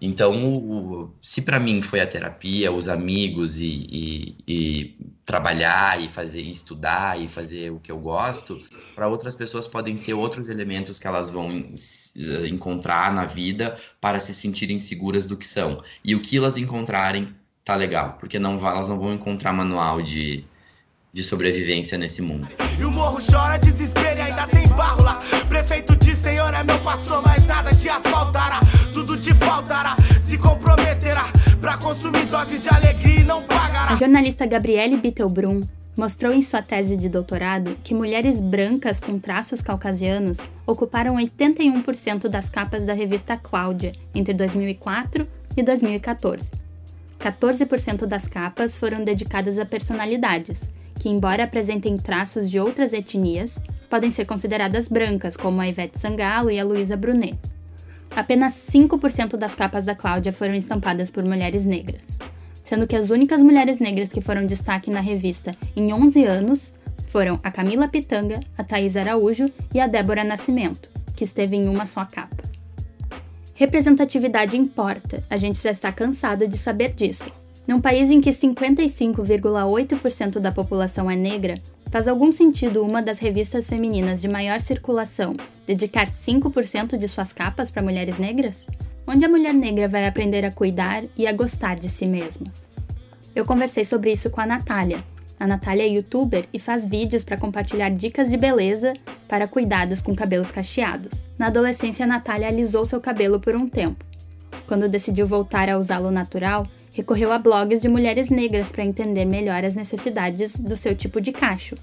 [0.00, 6.08] Então, o, se para mim foi a terapia, os amigos e, e, e, trabalhar e
[6.08, 8.58] fazer, estudar e fazer o que eu gosto,
[8.94, 14.18] para outras pessoas podem ser outros elementos que elas vão eh, encontrar na vida para
[14.20, 15.82] se sentirem seguras do que são.
[16.02, 17.34] E o que elas encontrarem
[17.64, 20.44] tá legal, porque não, elas não vão encontrar manual de,
[21.12, 22.48] de sobrevivência nesse mundo.
[22.78, 25.20] E o morro chora, desespero e ainda tem barro lá.
[25.48, 28.60] Prefeito de Senhor é meu pastor, mas nada te asfaltará.
[28.92, 31.26] Tudo te faltará, se comprometerá
[31.60, 33.92] pra consumir doses de alegria e não pagará.
[33.92, 35.62] A jornalista Gabriele Bittelbrun
[35.96, 42.48] mostrou em sua tese de doutorado que mulheres brancas com traços caucasianos ocuparam 81% das
[42.48, 46.50] capas da revista Cláudia entre 2004 e 2014.
[47.20, 50.62] 14% das capas foram dedicadas a personalidades,
[50.98, 53.58] que, embora apresentem traços de outras etnias,
[53.90, 57.38] podem ser consideradas brancas, como a Ivete Sangalo e a Luísa Brunet.
[58.16, 62.02] Apenas 5% das capas da Cláudia foram estampadas por mulheres negras,
[62.64, 66.72] sendo que as únicas mulheres negras que foram destaque na revista em 11 anos
[67.08, 71.86] foram a Camila Pitanga, a Thais Araújo e a Débora Nascimento, que esteve em uma
[71.86, 72.49] só capa.
[73.60, 77.30] Representatividade importa, a gente já está cansado de saber disso.
[77.68, 81.56] Num país em que 55,8% da população é negra,
[81.90, 85.34] faz algum sentido uma das revistas femininas de maior circulação
[85.66, 88.64] dedicar 5% de suas capas para mulheres negras?
[89.06, 92.46] Onde a mulher negra vai aprender a cuidar e a gostar de si mesma?
[93.36, 95.04] Eu conversei sobre isso com a Natália.
[95.40, 98.92] A Natália é youtuber e faz vídeos para compartilhar dicas de beleza
[99.26, 101.12] para cuidados com cabelos cacheados.
[101.38, 104.04] Na adolescência, a Natália alisou seu cabelo por um tempo.
[104.66, 109.64] Quando decidiu voltar a usá-lo natural, recorreu a blogs de mulheres negras para entender melhor
[109.64, 111.74] as necessidades do seu tipo de cacho.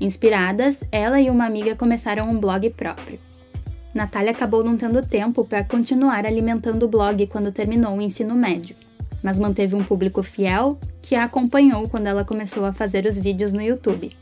[0.00, 3.18] Inspiradas, ela e uma amiga começaram um blog próprio.
[3.92, 8.76] Natália acabou não tendo tempo para continuar alimentando o blog quando terminou o ensino médio,
[9.24, 13.54] mas manteve um público fiel que a acompanhou quando ela começou a fazer os vídeos
[13.54, 14.14] no YouTube.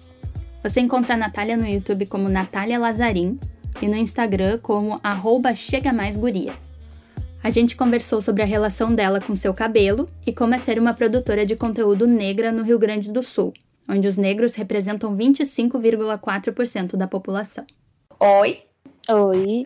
[0.62, 3.36] Você encontra a Natália no YouTube como Natália Lazarim
[3.82, 6.52] e no Instagram como arroba Chega Mais Guria.
[7.42, 10.94] A gente conversou sobre a relação dela com seu cabelo e como é ser uma
[10.94, 13.52] produtora de conteúdo negra no Rio Grande do Sul,
[13.88, 17.66] onde os negros representam 25,4% da população.
[18.20, 18.60] Oi.
[19.10, 19.64] Oi.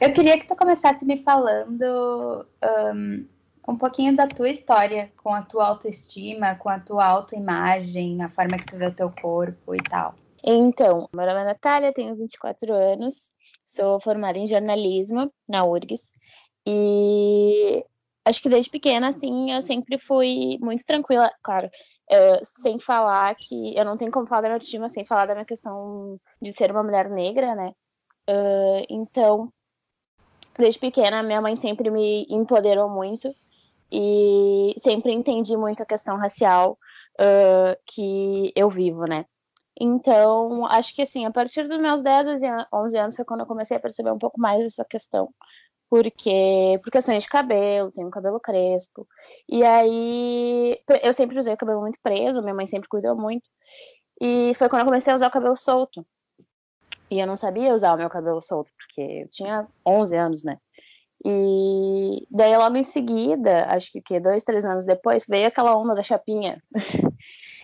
[0.00, 2.46] Eu queria que tu começasse me falando
[2.94, 3.26] um,
[3.70, 8.58] um pouquinho da tua história com a tua autoestima, com a tua autoimagem, a forma
[8.58, 10.14] que tu vê o teu corpo e tal.
[10.44, 13.32] Então, meu nome é Natália, tenho 24 anos,
[13.64, 16.12] sou formada em jornalismo na URGS
[16.66, 17.84] e
[18.24, 21.70] acho que desde pequena, assim, eu sempre fui muito tranquila, claro,
[22.42, 25.46] sem falar que eu não tenho como falar da minha autoestima sem falar da minha
[25.46, 27.72] questão de ser uma mulher negra, né?
[28.28, 29.52] Uh, então,
[30.58, 33.32] desde pequena, minha mãe sempre me empoderou muito
[33.92, 36.78] e sempre entendi muito a questão racial
[37.20, 39.26] uh, que eu vivo, né?
[39.80, 42.40] Então, acho que assim, a partir dos meus 10,
[42.72, 45.32] 11 anos foi quando eu comecei a perceber um pouco mais essa questão
[45.90, 49.06] porque por questões de cabelo, tenho cabelo crespo.
[49.48, 53.50] E aí eu sempre usei o cabelo muito preso, minha mãe sempre cuidou muito.
[54.20, 56.06] E foi quando eu comecei a usar o cabelo solto.
[57.10, 60.58] E eu não sabia usar o meu cabelo solto, porque eu tinha 11 anos, né?
[61.24, 65.94] E daí logo em seguida, acho que, que dois, três anos depois, veio aquela onda
[65.94, 66.62] da chapinha.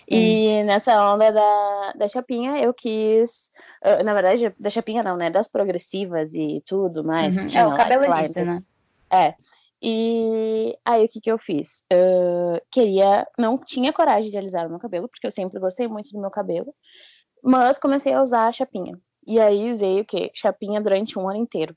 [0.08, 3.50] E nessa onda da, da chapinha, eu quis.
[3.84, 5.30] Uh, na verdade, da chapinha não, né?
[5.30, 7.36] Das progressivas e tudo mais.
[7.36, 7.44] Uhum.
[7.52, 8.62] é, o cabelo liso, né?
[9.10, 9.34] É.
[9.82, 11.84] E aí, o que que eu fiz?
[11.92, 13.26] Uh, queria.
[13.36, 16.30] Não tinha coragem de alisar o meu cabelo, porque eu sempre gostei muito do meu
[16.30, 16.72] cabelo.
[17.42, 18.98] Mas comecei a usar a chapinha.
[19.26, 20.30] E aí, usei o quê?
[20.34, 21.76] Chapinha durante um ano inteiro.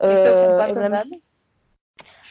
[0.00, 1.22] E uh, com quantos anos?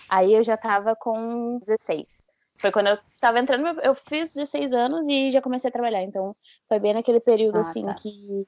[0.09, 2.23] Aí eu já tava com 16.
[2.57, 6.03] Foi quando eu tava entrando, eu fiz 16 anos e já comecei a trabalhar.
[6.03, 6.35] Então,
[6.69, 7.93] foi bem naquele período, ah, assim, tá.
[7.95, 8.47] que.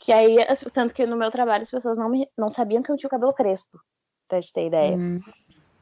[0.00, 0.36] Que aí,
[0.72, 3.10] tanto que no meu trabalho as pessoas não, me, não sabiam que eu tinha o
[3.10, 3.80] cabelo crespo,
[4.28, 4.96] pra te ter ideia.
[4.96, 5.18] Hum.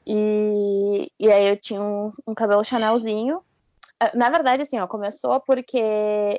[0.07, 3.43] E, e aí eu tinha um, um cabelo chanelzinho.
[4.01, 5.79] Ah, na verdade, assim, ó, começou porque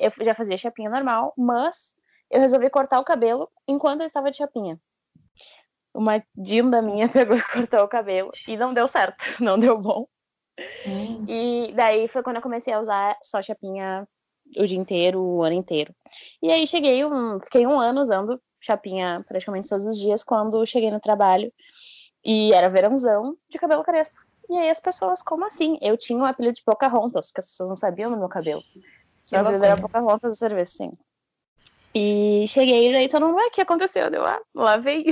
[0.01, 1.95] eu já fazia chapinha normal, mas
[2.29, 4.79] eu resolvi cortar o cabelo enquanto eu estava de chapinha.
[5.93, 10.07] Uma dinda minha pegou e cortou o cabelo e não deu certo, não deu bom.
[10.87, 11.25] Hum.
[11.27, 14.07] E daí foi quando eu comecei a usar só chapinha
[14.57, 15.93] o dia inteiro, o ano inteiro.
[16.41, 20.89] E aí cheguei, um, fiquei um ano usando chapinha praticamente todos os dias quando cheguei
[20.89, 21.51] no trabalho.
[22.23, 24.17] E era verãozão de cabelo crespo.
[24.49, 25.77] E aí as pessoas, como assim?
[25.81, 28.63] Eu tinha um apelido de Pocahontas, porque as pessoas não sabiam do meu cabelo.
[29.25, 30.91] Que apelido era Pocahontas do serviço, sim.
[31.93, 34.11] E cheguei, e daí todo mundo, o que aconteceu?
[34.11, 35.05] Deu, ah, lá veio.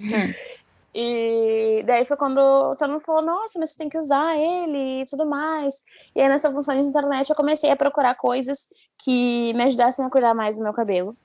[0.00, 0.34] Hum.
[0.92, 5.04] E daí foi quando todo mundo falou, nossa, mas você tem que usar ele e
[5.04, 5.84] tudo mais.
[6.16, 10.10] E aí nessa função de internet eu comecei a procurar coisas que me ajudassem a
[10.10, 11.16] cuidar mais do meu cabelo.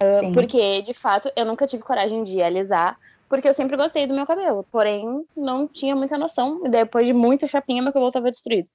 [0.00, 4.14] Uh, porque, de fato, eu nunca tive coragem de alisar, porque eu sempre gostei do
[4.14, 4.66] meu cabelo.
[4.72, 6.62] Porém, não tinha muita noção.
[6.64, 8.68] E depois de muita chapinha, meu cabelo estava destruído.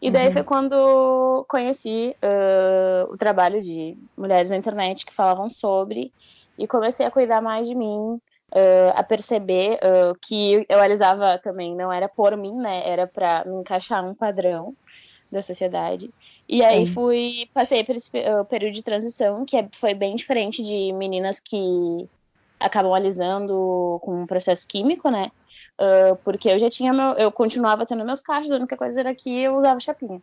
[0.00, 0.32] E daí uhum.
[0.32, 6.12] foi quando conheci uh, o trabalho de mulheres na internet que falavam sobre
[6.58, 8.20] e comecei a cuidar mais de mim,
[8.52, 12.86] uh, a perceber uh, que eu alisava também não era por mim, né?
[12.86, 14.74] Era para me encaixar um padrão
[15.32, 16.10] da sociedade.
[16.48, 16.92] E aí Sim.
[16.92, 18.10] fui, passei por esse
[18.48, 22.08] período de transição, que é, foi bem diferente de meninas que
[22.60, 25.30] acabam alisando com um processo químico, né?
[25.80, 29.14] Uh, porque eu já tinha meu, eu continuava tendo meus cachos, a única coisa era
[29.14, 30.20] que eu usava chapinha.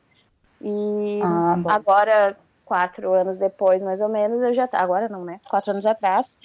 [0.61, 5.39] E ah, agora, quatro anos depois, mais ou menos, eu já agora não, né?
[5.49, 6.37] Quatro anos atrás,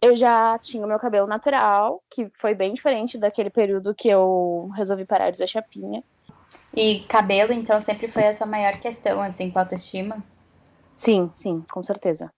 [0.00, 4.70] eu já tinha o meu cabelo natural, que foi bem diferente daquele período que eu
[4.76, 6.02] resolvi parar de usar chapinha.
[6.76, 10.22] E cabelo, então, sempre foi a tua maior questão, assim, com autoestima?
[10.94, 12.30] Sim, sim, com certeza.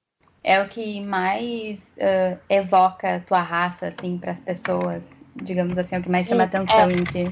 [0.43, 5.03] É o que mais uh, evoca a tua raça, assim, para as pessoas,
[5.37, 7.31] digamos assim, é o que mais chama atenção é, em ti.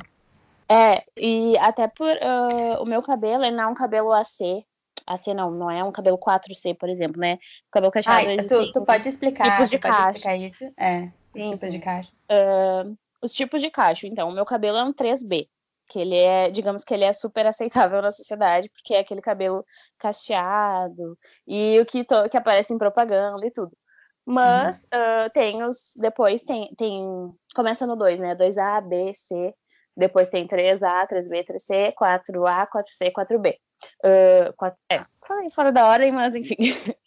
[0.70, 4.64] É, e até por uh, o meu cabelo, ele não é um cabelo AC,
[5.06, 7.34] AC não, não é um cabelo 4C, por exemplo, né?
[7.68, 8.28] O cabelo cacheado.
[8.28, 10.36] Ai, tu, tu, pode explicar, tipos de caixa.
[10.36, 10.64] isso?
[10.76, 11.70] É, sim, tipos sim.
[11.70, 12.10] de caixa.
[12.30, 15.48] Uh, os tipos de cacho, então, o meu cabelo é um 3B,
[15.88, 19.64] que ele é, digamos que ele é super aceitável na sociedade, porque é aquele cabelo
[19.98, 23.72] cacheado e o que, to, que aparece em propaganda e tudo.
[24.28, 25.26] Mas uhum.
[25.26, 25.94] uh, tem os.
[25.96, 27.32] Depois tem, tem.
[27.54, 28.34] Começa no 2, né?
[28.36, 29.54] 2A, B, C.
[29.96, 33.54] Depois tem 3A, 3B, 3C, 4A, 4C, 4B.
[34.04, 36.56] Uh, quatro, é, falei fora da hora, mas enfim.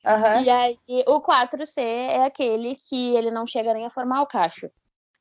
[0.04, 0.44] Uhum.
[0.44, 4.68] E aí, o 4C é aquele que ele não chega nem a formar o cacho.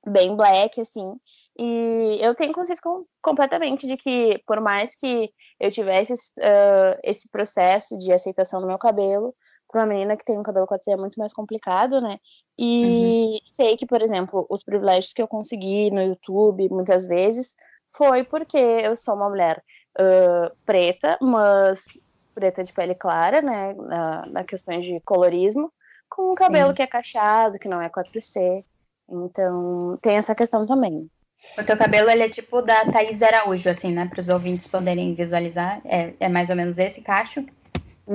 [0.07, 1.15] Bem black, assim.
[1.59, 7.29] E eu tenho consciência com, completamente de que, por mais que eu tivesse uh, esse
[7.29, 9.35] processo de aceitação do meu cabelo,
[9.71, 12.19] para uma menina que tem um cabelo 4C é muito mais complicado, né?
[12.59, 13.39] E uhum.
[13.45, 17.55] sei que, por exemplo, os privilégios que eu consegui no YouTube, muitas vezes,
[17.97, 19.63] foi porque eu sou uma mulher
[19.99, 21.99] uh, preta, mas
[22.35, 25.73] preta de pele clara, né, na, na questões de colorismo,
[26.09, 26.75] com um cabelo Sim.
[26.75, 28.65] que é cacheado, que não é 4C.
[29.09, 31.11] Então, tem essa questão também.
[31.59, 34.07] O teu cabelo, ele é tipo da Thaís Araújo, assim, né?
[34.07, 35.81] Para os ouvintes poderem visualizar.
[35.85, 37.45] É, é mais ou menos esse cacho?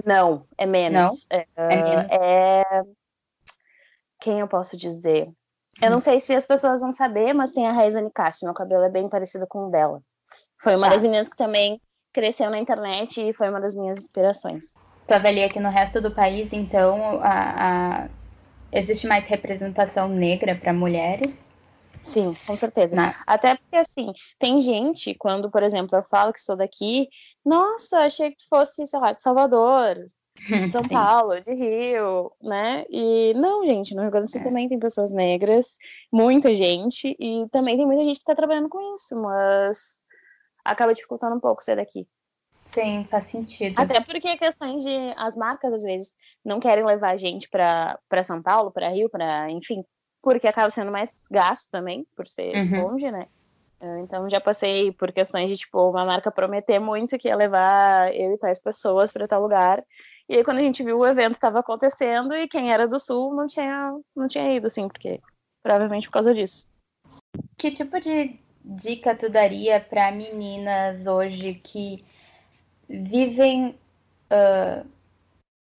[0.06, 1.02] Não, é menos.
[1.02, 1.17] Não?
[1.30, 2.12] É, é menos.
[2.12, 2.84] É...
[4.19, 5.30] Quem eu posso dizer?
[5.82, 6.02] Eu não hum.
[6.02, 8.45] sei se as pessoas vão saber, mas tem a Raiz Nicásio.
[8.45, 10.02] Meu cabelo é bem parecido com o dela.
[10.62, 10.93] Foi uma tá.
[10.93, 11.80] das meninas que também
[12.13, 14.74] cresceu na internet e foi uma das minhas inspirações.
[15.06, 18.08] Tu avalia que no resto do país, então, a, a...
[18.71, 21.44] existe mais representação negra para mulheres?
[22.06, 22.96] Sim, com certeza.
[22.96, 23.15] Na...
[23.26, 27.10] Até porque, assim, tem gente, quando, por exemplo, eu falo que sou daqui,
[27.44, 29.96] nossa, achei que tu fosse, sei lá, de Salvador,
[30.36, 30.36] de
[30.70, 30.89] São Sim.
[30.89, 32.86] Paulo, de Rio, né?
[32.91, 34.44] E não, gente, no Rio Grande do Sul é.
[34.44, 35.78] também tem pessoas negras,
[36.13, 39.98] muita gente, e também tem muita gente que tá trabalhando com isso, mas
[40.63, 42.08] acaba dificultando um pouco ser daqui.
[42.68, 43.74] Sim, faz sentido.
[43.80, 46.13] Até porque questões de as marcas às vezes
[46.44, 49.84] não querem levar a gente para São Paulo, para Rio, para enfim,
[50.25, 52.88] porque acaba sendo mais gasto também por ser uhum.
[52.88, 53.27] longe, né?
[53.79, 58.11] Ah, então já passei por questões de tipo uma marca prometer muito que ia levar
[58.11, 59.85] eu e tais pessoas para tal lugar.
[60.27, 63.35] E aí quando a gente viu o evento estava acontecendo e quem era do sul
[63.35, 65.21] não tinha não tinha ido assim, porque
[65.61, 66.65] provavelmente por causa disso.
[67.55, 72.03] Que tipo de dica tu daria para meninas hoje que
[72.89, 73.77] vivem,
[74.31, 74.88] uh,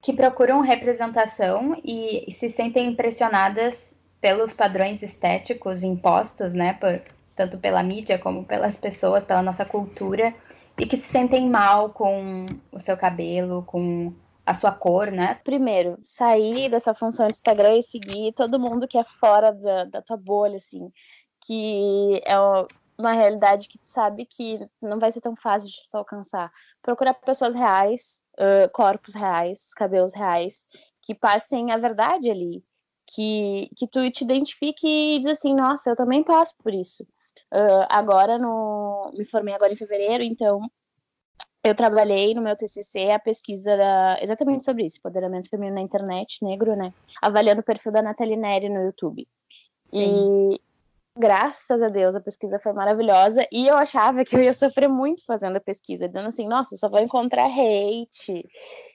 [0.01, 7.01] que procuram representação e, se sentem impressionadas pelos padrões estéticos impostos, né, por,
[7.35, 10.35] tanto pela mídia como pelas pessoas, pela nossa cultura,
[10.79, 14.13] e que se sentem mal com o seu cabelo, com
[14.45, 15.41] a sua cor, né?
[15.43, 20.03] Primeiro, sair dessa função de Instagram e seguir todo mundo que é fora da, da
[20.03, 20.93] tua bolha, assim
[21.47, 22.37] que é
[22.99, 26.51] uma realidade que tu sabe que não vai ser tão fácil de tu alcançar.
[26.83, 30.67] Procurar pessoas reais, uh, corpos reais, cabelos reais,
[31.03, 32.65] que passem a verdade ali,
[33.07, 37.05] que, que tu te identifique e diz assim, nossa, eu também passo por isso.
[37.53, 40.61] Uh, agora no me formei agora em fevereiro, então
[41.63, 46.43] eu trabalhei no meu TCC a pesquisa da, exatamente sobre isso, empoderamento feminino na internet,
[46.43, 46.93] negro, né?
[47.23, 49.27] Avaliando o perfil da Nathalie Neri no YouTube.
[49.87, 50.53] Sim.
[50.53, 50.61] E
[51.17, 55.25] graças a Deus a pesquisa foi maravilhosa e eu achava que eu ia sofrer muito
[55.25, 58.45] fazendo a pesquisa, dizendo assim, nossa, só vou encontrar hate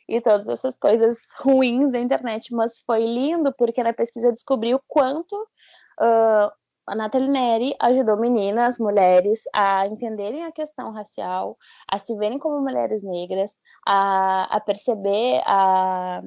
[0.07, 5.33] e todas essas coisas ruins da internet, mas foi lindo porque na pesquisa descobriu quanto
[5.35, 6.51] uh,
[6.87, 11.57] a Nathalie Neri ajudou meninas, mulheres a entenderem a questão racial,
[11.89, 13.57] a se verem como mulheres negras,
[13.87, 16.21] a, a perceber a,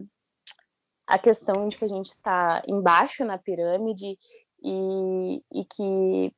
[1.06, 4.16] a questão de que a gente está embaixo na pirâmide
[4.64, 6.32] e, e que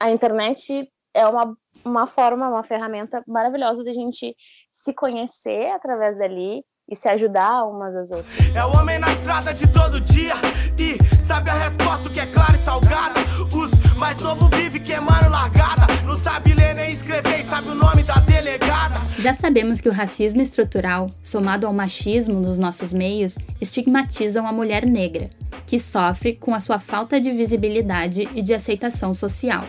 [0.00, 4.34] a internet é uma, uma forma, uma ferramenta maravilhosa de a gente
[4.70, 8.34] se conhecer através dali e se ajudar umas às outras.
[8.54, 10.34] É o homem na estrada de todo dia
[10.78, 13.20] e sabe a resposta que é clara e salgada.
[13.54, 13.79] Os
[14.22, 19.00] novo vive queimando largada, não sabe ler nem escrever sabe o nome da delegada.
[19.18, 24.86] Já sabemos que o racismo estrutural, somado ao machismo nos nossos meios, estigmatizam a mulher
[24.86, 25.28] negra,
[25.66, 29.64] que sofre com a sua falta de visibilidade e de aceitação social.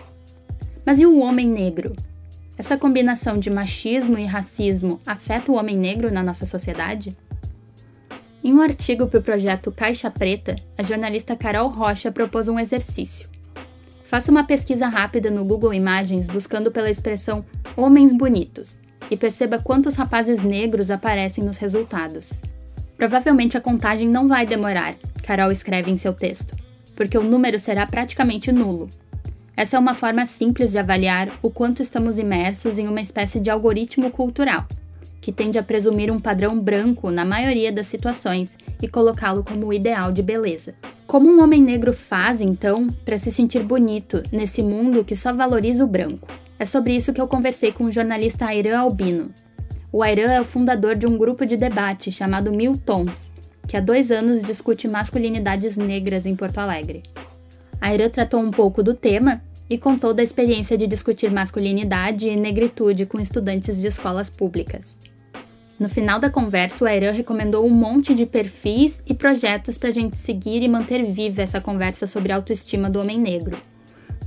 [0.86, 1.94] Mas e o homem negro?
[2.56, 7.18] Essa combinação de machismo e racismo afeta o homem negro na nossa sociedade?
[8.44, 13.31] Em um artigo para o projeto Caixa Preta, a jornalista Carol Rocha propôs um exercício.
[14.12, 17.46] Faça uma pesquisa rápida no Google Imagens buscando pela expressão
[17.78, 18.78] homens bonitos
[19.10, 22.30] e perceba quantos rapazes negros aparecem nos resultados.
[22.98, 26.54] Provavelmente a contagem não vai demorar, Carol escreve em seu texto,
[26.94, 28.90] porque o número será praticamente nulo,
[29.56, 33.50] essa é uma forma simples de avaliar o quanto estamos imersos em uma espécie de
[33.50, 34.68] algoritmo cultural,
[35.22, 39.74] que tende a presumir um padrão branco na maioria das situações e colocá-lo como o
[39.74, 40.76] ideal de beleza.
[41.12, 45.84] Como um homem negro faz, então, para se sentir bonito nesse mundo que só valoriza
[45.84, 46.26] o branco?
[46.58, 49.30] É sobre isso que eu conversei com o jornalista Airan Albino.
[49.92, 53.12] O Airan é o fundador de um grupo de debate chamado Mil Tons,
[53.68, 57.04] que há dois anos discute masculinidades negras em Porto Alegre.
[57.82, 62.38] A Irã tratou um pouco do tema e contou da experiência de discutir masculinidade e
[62.38, 65.01] negritude com estudantes de escolas públicas.
[65.82, 69.92] No final da conversa, o Airan recomendou um monte de perfis e projetos para a
[69.92, 73.60] gente seguir e manter viva essa conversa sobre a autoestima do homem negro.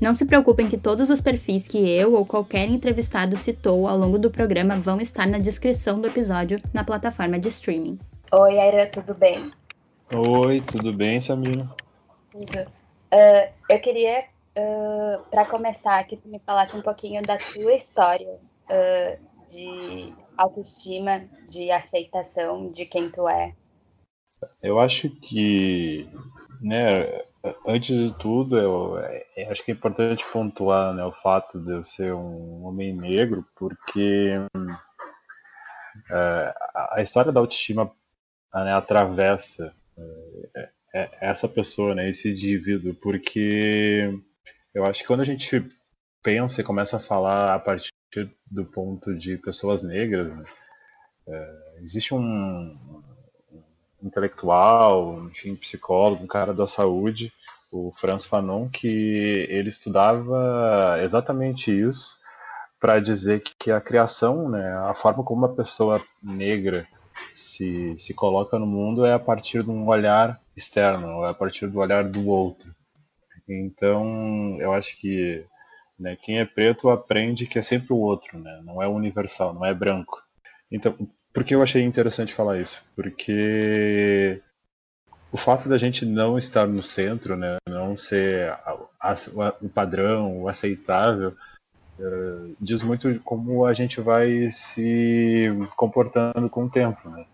[0.00, 4.18] Não se preocupem que todos os perfis que eu ou qualquer entrevistado citou ao longo
[4.18, 8.00] do programa vão estar na descrição do episódio na plataforma de streaming.
[8.32, 9.52] Oi, Airan, tudo bem?
[10.12, 11.70] Oi, tudo bem, Samira?
[12.32, 12.62] Tudo.
[12.62, 14.24] Uh, eu queria,
[14.58, 21.24] uh, para começar, que tu me falasse um pouquinho da tua história uh, de autoestima,
[21.48, 23.54] de aceitação de quem tu é.
[24.62, 26.08] Eu acho que,
[26.60, 27.22] né,
[27.66, 28.98] antes de tudo, eu,
[29.36, 33.46] eu, acho que é importante pontuar né, o fato de eu ser um homem negro,
[33.56, 34.32] porque
[36.10, 37.90] a história da autoestima
[38.52, 39.74] né, atravessa
[40.94, 44.10] é, essa pessoa, né, esse indivíduo, porque
[44.74, 45.66] eu acho que quando a gente
[46.22, 47.90] pensa e começa a falar a partir
[48.50, 50.44] do ponto de pessoas negras, né,
[51.26, 52.76] é, existe um,
[54.02, 57.32] intelectual, enfim, psicólogo, um cara da saúde,
[57.70, 62.18] o Franz Fanon, que ele estudava exatamente isso
[62.78, 66.86] para dizer que a criação, né, a forma como uma pessoa negra
[67.34, 71.66] se, se coloca no mundo é a partir de um olhar externo, é a partir
[71.66, 72.74] do olhar do outro.
[73.48, 75.44] Então, eu acho que
[75.98, 78.60] né, quem é preto aprende que é sempre o outro, né?
[78.64, 80.22] não é universal, não é branco.
[80.70, 80.96] Então,
[81.32, 82.84] por que eu achei interessante falar isso?
[82.94, 84.40] Porque
[85.30, 89.14] o fato da gente não estar no centro, né, não ser a, a,
[89.60, 91.34] o padrão, o aceitável,
[91.98, 95.46] uh, diz muito como a gente vai se
[95.76, 97.08] comportando com o tempo.
[97.08, 97.26] Né?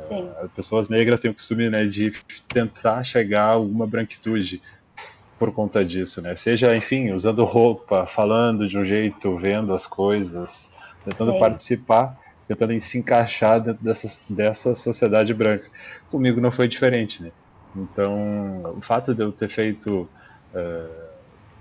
[0.00, 0.30] Sim.
[0.42, 2.12] As pessoas negras têm o costume né, de
[2.48, 4.62] tentar chegar a alguma branquitude
[5.40, 6.36] por conta disso, né?
[6.36, 10.68] Seja, enfim, usando roupa, falando de um jeito, vendo as coisas,
[11.02, 11.38] tentando Sim.
[11.38, 15.66] participar, tentando se encaixar dentro dessa, dessa sociedade branca.
[16.10, 17.32] Comigo não foi diferente, né?
[17.74, 20.06] Então, o fato de eu ter feito
[20.54, 21.10] uh,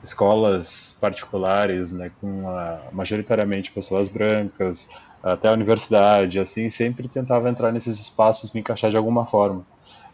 [0.03, 4.89] escolas particulares, né, com uh, majoritariamente pessoas brancas,
[5.23, 9.65] até a universidade, assim, sempre tentava entrar nesses espaços, me encaixar de alguma forma.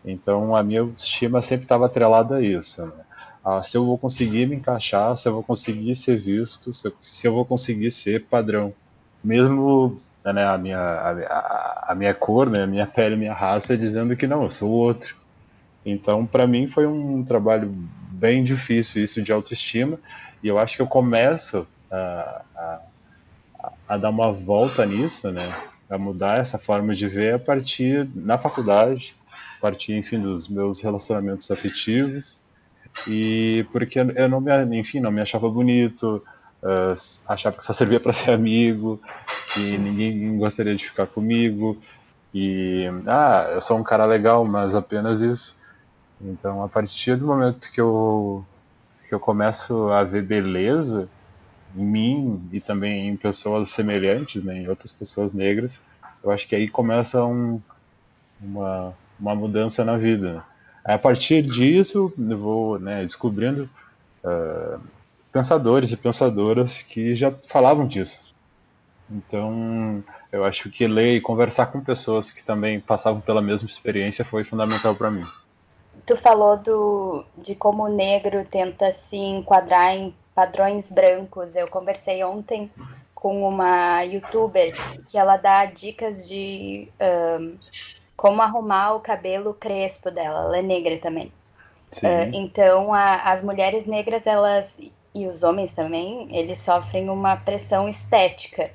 [0.05, 2.85] Então a minha autoestima sempre estava atrelada a isso.
[2.85, 3.04] Né?
[3.45, 6.93] Ah, se eu vou conseguir me encaixar, se eu vou conseguir ser visto, se eu,
[6.99, 8.73] se eu vou conseguir ser padrão.
[9.23, 10.01] Mesmo
[10.33, 14.25] né, a, minha, a, a, minha cor, né, a minha pele, minha raça, dizendo que
[14.25, 15.15] não, eu sou outro.
[15.85, 17.71] Então, para mim, foi um trabalho
[18.09, 19.99] bem difícil isso de autoestima,
[20.41, 22.79] e eu acho que eu começo a, a,
[23.89, 25.55] a dar uma volta nisso, né,
[25.87, 29.15] a mudar essa forma de ver a partir na faculdade,
[29.59, 32.39] a partir, enfim, dos meus relacionamentos afetivos,
[33.07, 36.23] e porque eu não me, enfim, não me achava bonito,
[36.63, 36.95] uh,
[37.27, 39.01] achava que só servia para ser amigo,
[39.53, 41.77] que ninguém gostaria de ficar comigo,
[42.33, 45.57] e ah, eu sou um cara legal, mas apenas isso.
[46.19, 48.45] Então, a partir do momento que eu
[49.07, 51.07] que eu começo a ver beleza
[51.75, 55.79] em mim e também em pessoas semelhantes, né, em outras pessoas negras,
[56.23, 57.61] eu acho que aí começa um,
[58.41, 60.43] uma, uma mudança na vida.
[60.85, 63.67] A partir disso, eu vou né, descobrindo
[64.23, 64.79] uh,
[65.31, 68.23] pensadores e pensadoras que já falavam disso.
[69.09, 74.23] Então, eu acho que ler e conversar com pessoas que também passavam pela mesma experiência
[74.23, 75.25] foi fundamental para mim.
[76.05, 81.55] Tu falou do, de como o negro tenta se enquadrar em padrões brancos.
[81.55, 82.69] Eu conversei ontem
[83.15, 84.71] com uma youtuber
[85.09, 86.87] que ela dá dicas de
[87.39, 87.57] um,
[88.15, 90.45] como arrumar o cabelo crespo dela.
[90.45, 91.31] Ela é negra também.
[91.97, 94.77] Uh, então, a, as mulheres negras, elas
[95.13, 98.69] e os homens também, eles sofrem uma pressão estética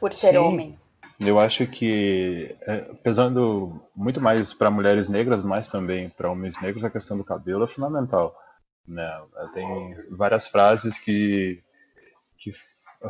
[0.00, 0.38] por ser Sim.
[0.38, 0.78] homem.
[1.20, 6.84] Eu acho que, é, pesando muito mais para mulheres negras, mas também para homens negros,
[6.84, 8.34] a questão do cabelo é fundamental.
[8.86, 9.20] Né?
[9.52, 11.60] Tem várias frases que,
[12.38, 12.52] que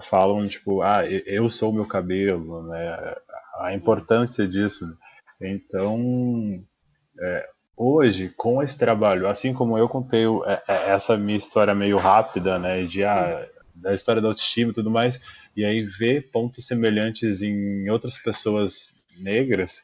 [0.01, 3.15] falam, tipo, ah, eu sou o meu cabelo, né?
[3.61, 4.97] a importância disso.
[5.41, 6.63] Então,
[7.21, 11.99] é, hoje, com esse trabalho, assim como eu contei é, é, essa minha história meio
[11.99, 15.21] rápida, né, de, ah, da história da autoestima e tudo mais,
[15.57, 19.83] e aí ver pontos semelhantes em outras pessoas negras,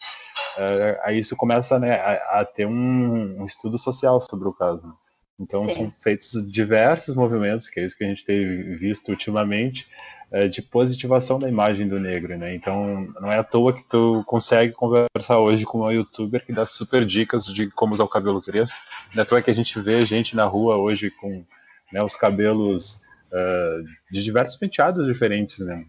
[0.57, 4.95] uh, aí isso começa né, a, a ter um, um, estudo social sobre o caso.
[5.39, 5.75] Então Sim.
[5.75, 9.89] são feitos diversos movimentos, que é isso que a gente tem visto ultimamente,
[10.35, 12.57] é, de positivação da imagem do negro, né?
[12.57, 16.67] Então, não é à toa que tu consegue conversar hoje com uma youtuber que dá
[16.67, 18.77] super dicas de como usar o cabelo crespo.
[19.15, 21.45] Não é à toa que a gente vê gente na rua hoje com
[21.93, 22.97] né, os cabelos
[23.31, 25.85] uh, de diversos penteados diferentes, né?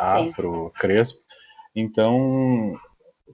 [0.00, 0.80] Afro, Sim.
[0.80, 1.20] crespo.
[1.76, 2.76] Então,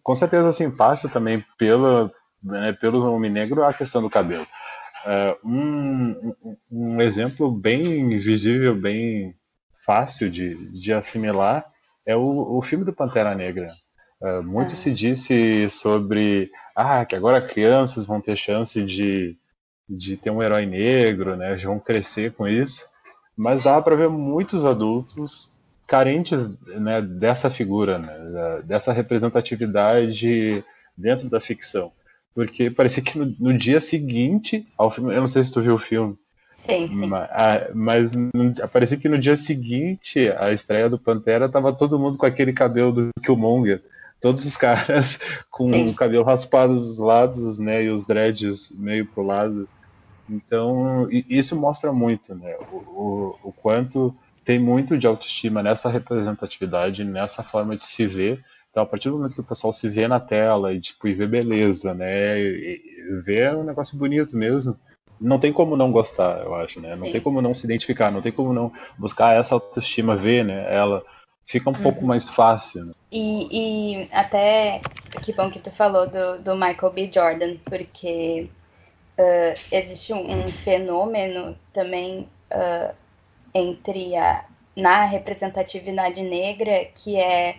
[0.02, 4.46] com certeza, assim, passa também pela, né, pelo homem negro a questão do cabelo.
[5.06, 9.34] Uh, um, um, um exemplo bem visível, bem
[9.84, 11.64] fácil de, de assimilar
[12.06, 13.70] é o, o filme do Pantera Negra.
[14.20, 14.76] Uh, muito ah.
[14.76, 19.36] se disse sobre ah, que agora crianças vão ter chance de,
[19.88, 21.56] de ter um herói negro, né?
[21.56, 22.86] Vão crescer com isso.
[23.36, 30.64] Mas dá para ver muitos adultos carentes né, dessa figura, né, dessa representatividade
[30.96, 31.90] dentro da ficção.
[32.32, 35.74] Porque parecia que no, no dia seguinte ao filme, eu não sei se tu viu
[35.74, 36.16] o filme,
[36.66, 37.10] Sim, sim.
[37.74, 42.26] Mas, mas parecia que no dia seguinte, a estreia do Pantera, tava todo mundo com
[42.26, 43.82] aquele cabelo do Killmonger.
[44.20, 45.18] Todos os caras
[45.50, 45.88] com sim.
[45.88, 47.84] o cabelo raspado dos lados, né?
[47.84, 49.68] E os dreads meio pro lado.
[50.28, 52.54] Então, isso mostra muito, né?
[52.70, 58.38] O, o, o quanto tem muito de autoestima nessa representatividade, nessa forma de se ver.
[58.70, 61.14] Então, a partir do momento que o pessoal se vê na tela e, tipo, e
[61.14, 62.38] vê beleza, né?
[62.38, 64.76] E, e vê um negócio bonito mesmo
[65.20, 66.96] não tem como não gostar, eu acho, né?
[66.96, 67.12] Não Sim.
[67.12, 70.74] tem como não se identificar, não tem como não buscar essa autoestima, ver, né?
[70.74, 71.04] Ela
[71.44, 71.82] fica um uhum.
[71.82, 72.86] pouco mais fácil.
[72.86, 72.92] Né?
[73.12, 73.48] E,
[74.02, 74.80] e, até
[75.22, 77.10] que bom que tu falou do, do Michael B.
[77.12, 78.48] Jordan, porque
[79.18, 82.94] uh, existe um, um, fenômeno também uh,
[83.52, 84.44] entre a
[84.76, 87.56] na representatividade negra que é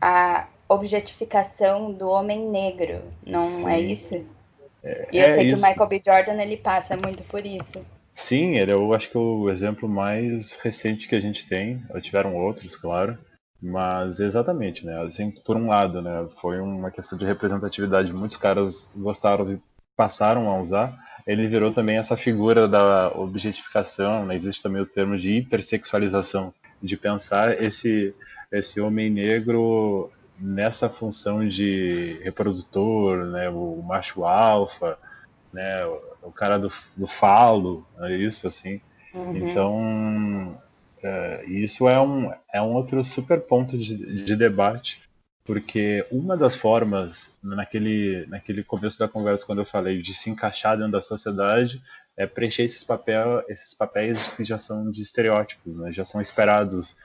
[0.00, 3.68] a objetificação do homem negro, não é Sim.
[3.68, 4.35] é isso?
[4.82, 5.62] É, e eu é sei isso.
[5.62, 6.02] que o Michael B.
[6.04, 7.84] Jordan ele passa muito por isso.
[8.14, 11.82] Sim, ele é, eu acho que é o exemplo mais recente que a gente tem.
[12.00, 13.18] Tiveram outros, claro.
[13.60, 15.02] Mas exatamente, né?
[15.02, 16.26] Assim, por um lado, né?
[16.40, 18.12] Foi uma questão de representatividade.
[18.12, 19.60] Muitos caras gostaram e
[19.96, 20.96] passaram a usar.
[21.26, 24.36] Ele virou também essa figura da objetificação, né?
[24.36, 28.14] Existe também o termo de hipersexualização, de pensar esse,
[28.52, 34.98] esse homem negro nessa função de reprodutor, né, o macho alfa,
[35.52, 35.84] né,
[36.22, 38.80] o, cara do, do falo, é isso assim.
[39.14, 39.36] Uhum.
[39.36, 40.62] Então,
[41.02, 45.02] é, isso é um, é um outro super ponto de, de debate,
[45.44, 50.76] porque uma das formas, naquele, naquele começo da conversa, quando eu falei de se encaixar
[50.76, 51.80] dentro da sociedade,
[52.16, 56.96] é preencher esses, papel, esses papéis que já são de estereótipos, né, já são esperados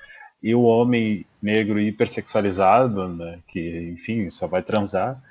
[0.42, 5.22] e o homem negro hipersexualizado, né, que, enfim, só vai transar,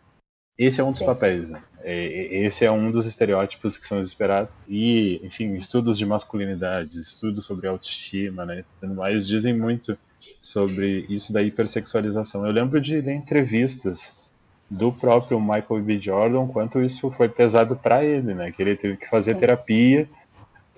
[0.61, 1.07] esse é um dos Sim.
[1.07, 1.49] papéis.
[1.49, 1.63] Né?
[1.83, 4.53] Esse é um dos estereótipos que são esperados.
[4.69, 9.97] E, enfim, estudos de masculinidade, estudos sobre autoestima, né, tudo mais, dizem muito
[10.39, 12.45] sobre isso da hipersexualização.
[12.47, 14.31] Eu lembro de ler entrevistas
[14.71, 15.99] do próprio Michael B.
[15.99, 19.41] Jordan, quanto isso foi pesado para ele, né, que ele teve que fazer Sim.
[19.41, 20.09] terapia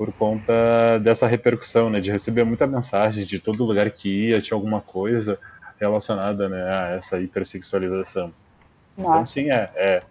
[0.03, 4.57] por conta dessa repercussão, né, de receber muita mensagem de todo lugar que ia, tinha
[4.57, 5.39] alguma coisa
[5.79, 8.33] relacionada, né, a essa hipersexualização.
[8.95, 9.15] Então, Nossa.
[9.15, 10.03] Então, sim, é, é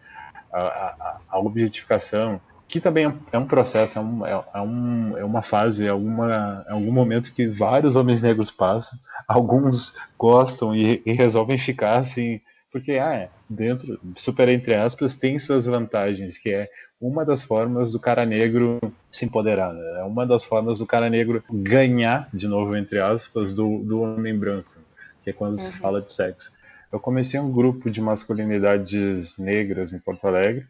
[0.50, 2.39] a, a, a, objetificação,
[2.70, 5.92] que também é, é um processo, é, um, é, é, um, é uma fase, é,
[5.92, 11.98] uma, é algum momento que vários homens negros passam, alguns gostam e, e resolvem ficar
[11.98, 12.39] assim,
[12.72, 16.70] porque, ah, é, dentro, super entre aspas, tem suas vantagens, que é
[17.02, 18.80] uma das formas do cara negro
[19.12, 19.99] se empoderar, né?
[19.99, 24.38] é uma das formas do cara negro ganhar, de novo, entre aspas, do, do homem
[24.38, 24.72] branco,
[25.24, 25.58] que é quando uhum.
[25.58, 26.54] se fala de sexo.
[26.91, 30.66] Eu comecei um grupo de masculinidades negras em Porto Alegre,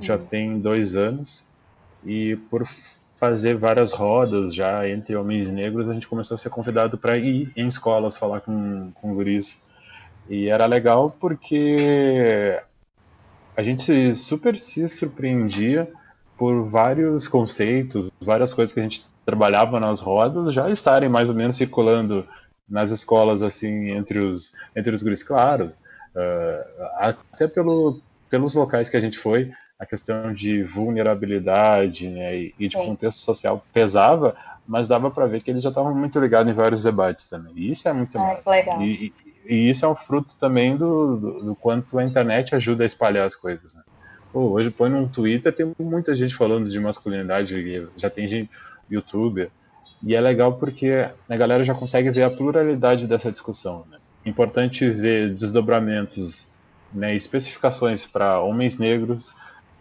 [0.00, 0.26] já uhum.
[0.26, 1.46] tem dois anos,
[2.04, 2.66] e por
[3.16, 7.50] fazer várias rodas já entre homens negros, a gente começou a ser convidado para ir
[7.56, 9.62] em escolas falar com, com guris.
[10.28, 12.60] E era legal porque
[13.56, 15.90] a gente super se surpreendia
[16.36, 21.34] por vários conceitos, várias coisas que a gente trabalhava nas rodas já estarem mais ou
[21.34, 22.26] menos circulando
[22.68, 25.22] nas escolas assim entre os entre os guris.
[25.22, 25.72] Claro
[26.14, 32.68] uh, até pelo pelos locais que a gente foi a questão de vulnerabilidade né, e,
[32.68, 32.86] de Sim.
[32.86, 34.36] contexto social pesava
[34.66, 37.52] mas dava para ver que eles já estavam muito ligados em vários debates também.
[37.54, 38.82] E isso é muito ah, massa.
[38.82, 39.12] e,
[39.46, 43.26] e isso é um fruto também do, do, do, quanto a internet ajuda a espalhar
[43.26, 43.74] as coisas.
[43.74, 43.82] Né?
[44.32, 48.50] Pô, hoje põe no Twitter, tem muita gente falando de masculinidade, já tem gente,
[48.90, 49.50] youtuber,
[50.02, 53.84] e é legal porque a galera já consegue ver a pluralidade dessa discussão.
[53.90, 53.98] Né?
[54.24, 56.50] Importante ver desdobramentos,
[56.92, 59.34] né, especificações para homens negros,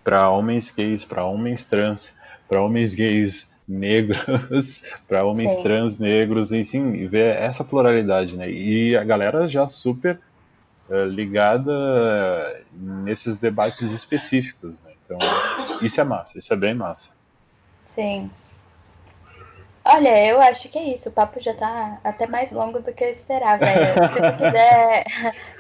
[0.04, 2.16] para homens gays, para homens trans,
[2.48, 5.64] para homens gays negros para homens sim.
[5.64, 10.20] trans negros e sim ver essa pluralidade né e a galera já super
[10.90, 14.92] uh, ligada nesses debates específicos né?
[15.04, 15.18] então
[15.82, 17.12] isso é massa isso é bem massa
[17.86, 18.30] sim
[19.86, 21.10] Olha, eu acho que é isso.
[21.10, 23.66] O papo já tá até mais longo do que eu esperava.
[23.66, 25.04] se tu quiser,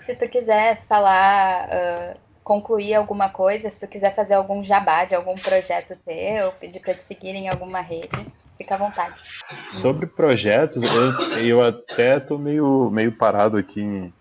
[0.06, 5.16] se tu quiser falar uh, concluir alguma coisa, se tu quiser fazer algum jabá de
[5.16, 8.10] algum projeto teu, pedir para te seguir em alguma rede,
[8.58, 9.16] fica à vontade.
[9.70, 14.14] Sobre projetos, eu, eu até tô meio, meio parado aqui em,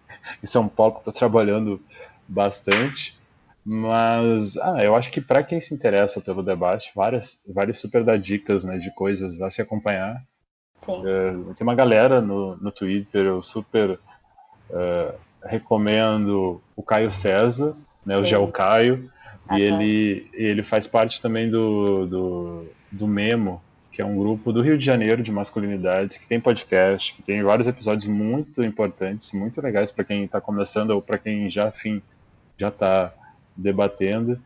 [0.43, 1.81] em São Paulo, estou trabalhando
[2.27, 3.19] bastante,
[3.65, 8.19] mas ah, eu acho que para quem se interessa pelo debate, várias, várias super dar
[8.19, 10.23] dicas né, de coisas a se acompanhar.
[10.89, 14.01] Uh, tem uma galera no, no Twitter, eu super
[14.71, 15.15] uh,
[15.45, 17.73] recomendo o Caio César,
[18.05, 19.11] né, o Gel Caio,
[19.51, 24.63] e ele, ele faz parte também do, do, do Memo, que é um grupo do
[24.63, 29.61] Rio de Janeiro de masculinidades, que tem podcast, que tem vários episódios muito importantes, muito
[29.61, 32.01] legais para quem está começando ou para quem já, enfim,
[32.57, 33.13] já está
[33.57, 34.41] debatendo.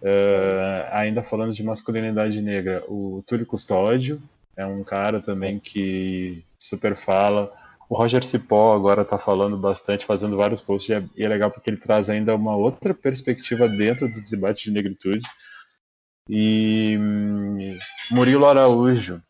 [0.00, 4.22] Uh, ainda falando de masculinidade negra, o Túlio Custódio
[4.56, 7.52] é um cara também que super fala
[7.88, 11.50] o Roger Cipó agora está falando bastante, fazendo vários posts, e é, e é, legal
[11.50, 15.26] porque ele traz ainda uma outra perspectiva dentro do debate de negritude.
[16.28, 17.78] E hum,
[18.10, 19.22] Murilo Araújo,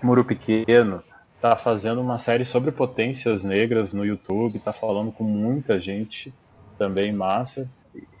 [0.00, 1.02] Muro Pequeno,
[1.34, 6.32] está fazendo uma série sobre potências negras no YouTube, está falando com muita gente
[6.78, 7.68] também massa.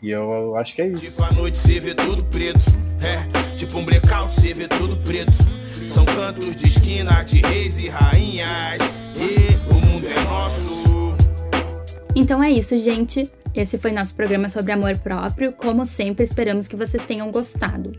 [0.02, 1.12] E eu acho que é isso.
[1.12, 2.58] Tipo, a noite se vê tudo preto.
[3.04, 5.32] É, tipo um blackout se vê tudo preto.
[5.94, 8.99] São cantos de esquina de reis e rainhas.
[9.68, 11.14] O mundo é nosso.
[12.14, 13.30] Então é isso, gente.
[13.54, 15.52] Esse foi nosso programa sobre amor próprio.
[15.52, 17.92] Como sempre, esperamos que vocês tenham gostado.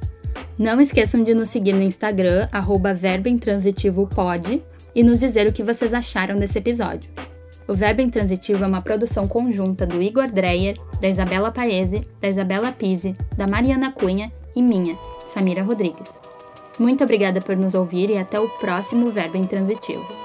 [0.57, 2.47] Não esqueçam de nos seguir no Instagram,
[2.95, 4.63] verbintransitivo.pod,
[4.93, 7.09] e nos dizer o que vocês acharam desse episódio.
[7.67, 12.71] O Verbo Intransitivo é uma produção conjunta do Igor Dreyer, da Isabela Paese, da Isabela
[12.71, 14.97] Pise, da Mariana Cunha e minha,
[15.27, 16.09] Samira Rodrigues.
[16.77, 20.20] Muito obrigada por nos ouvir e até o próximo Verbo Intransitivo.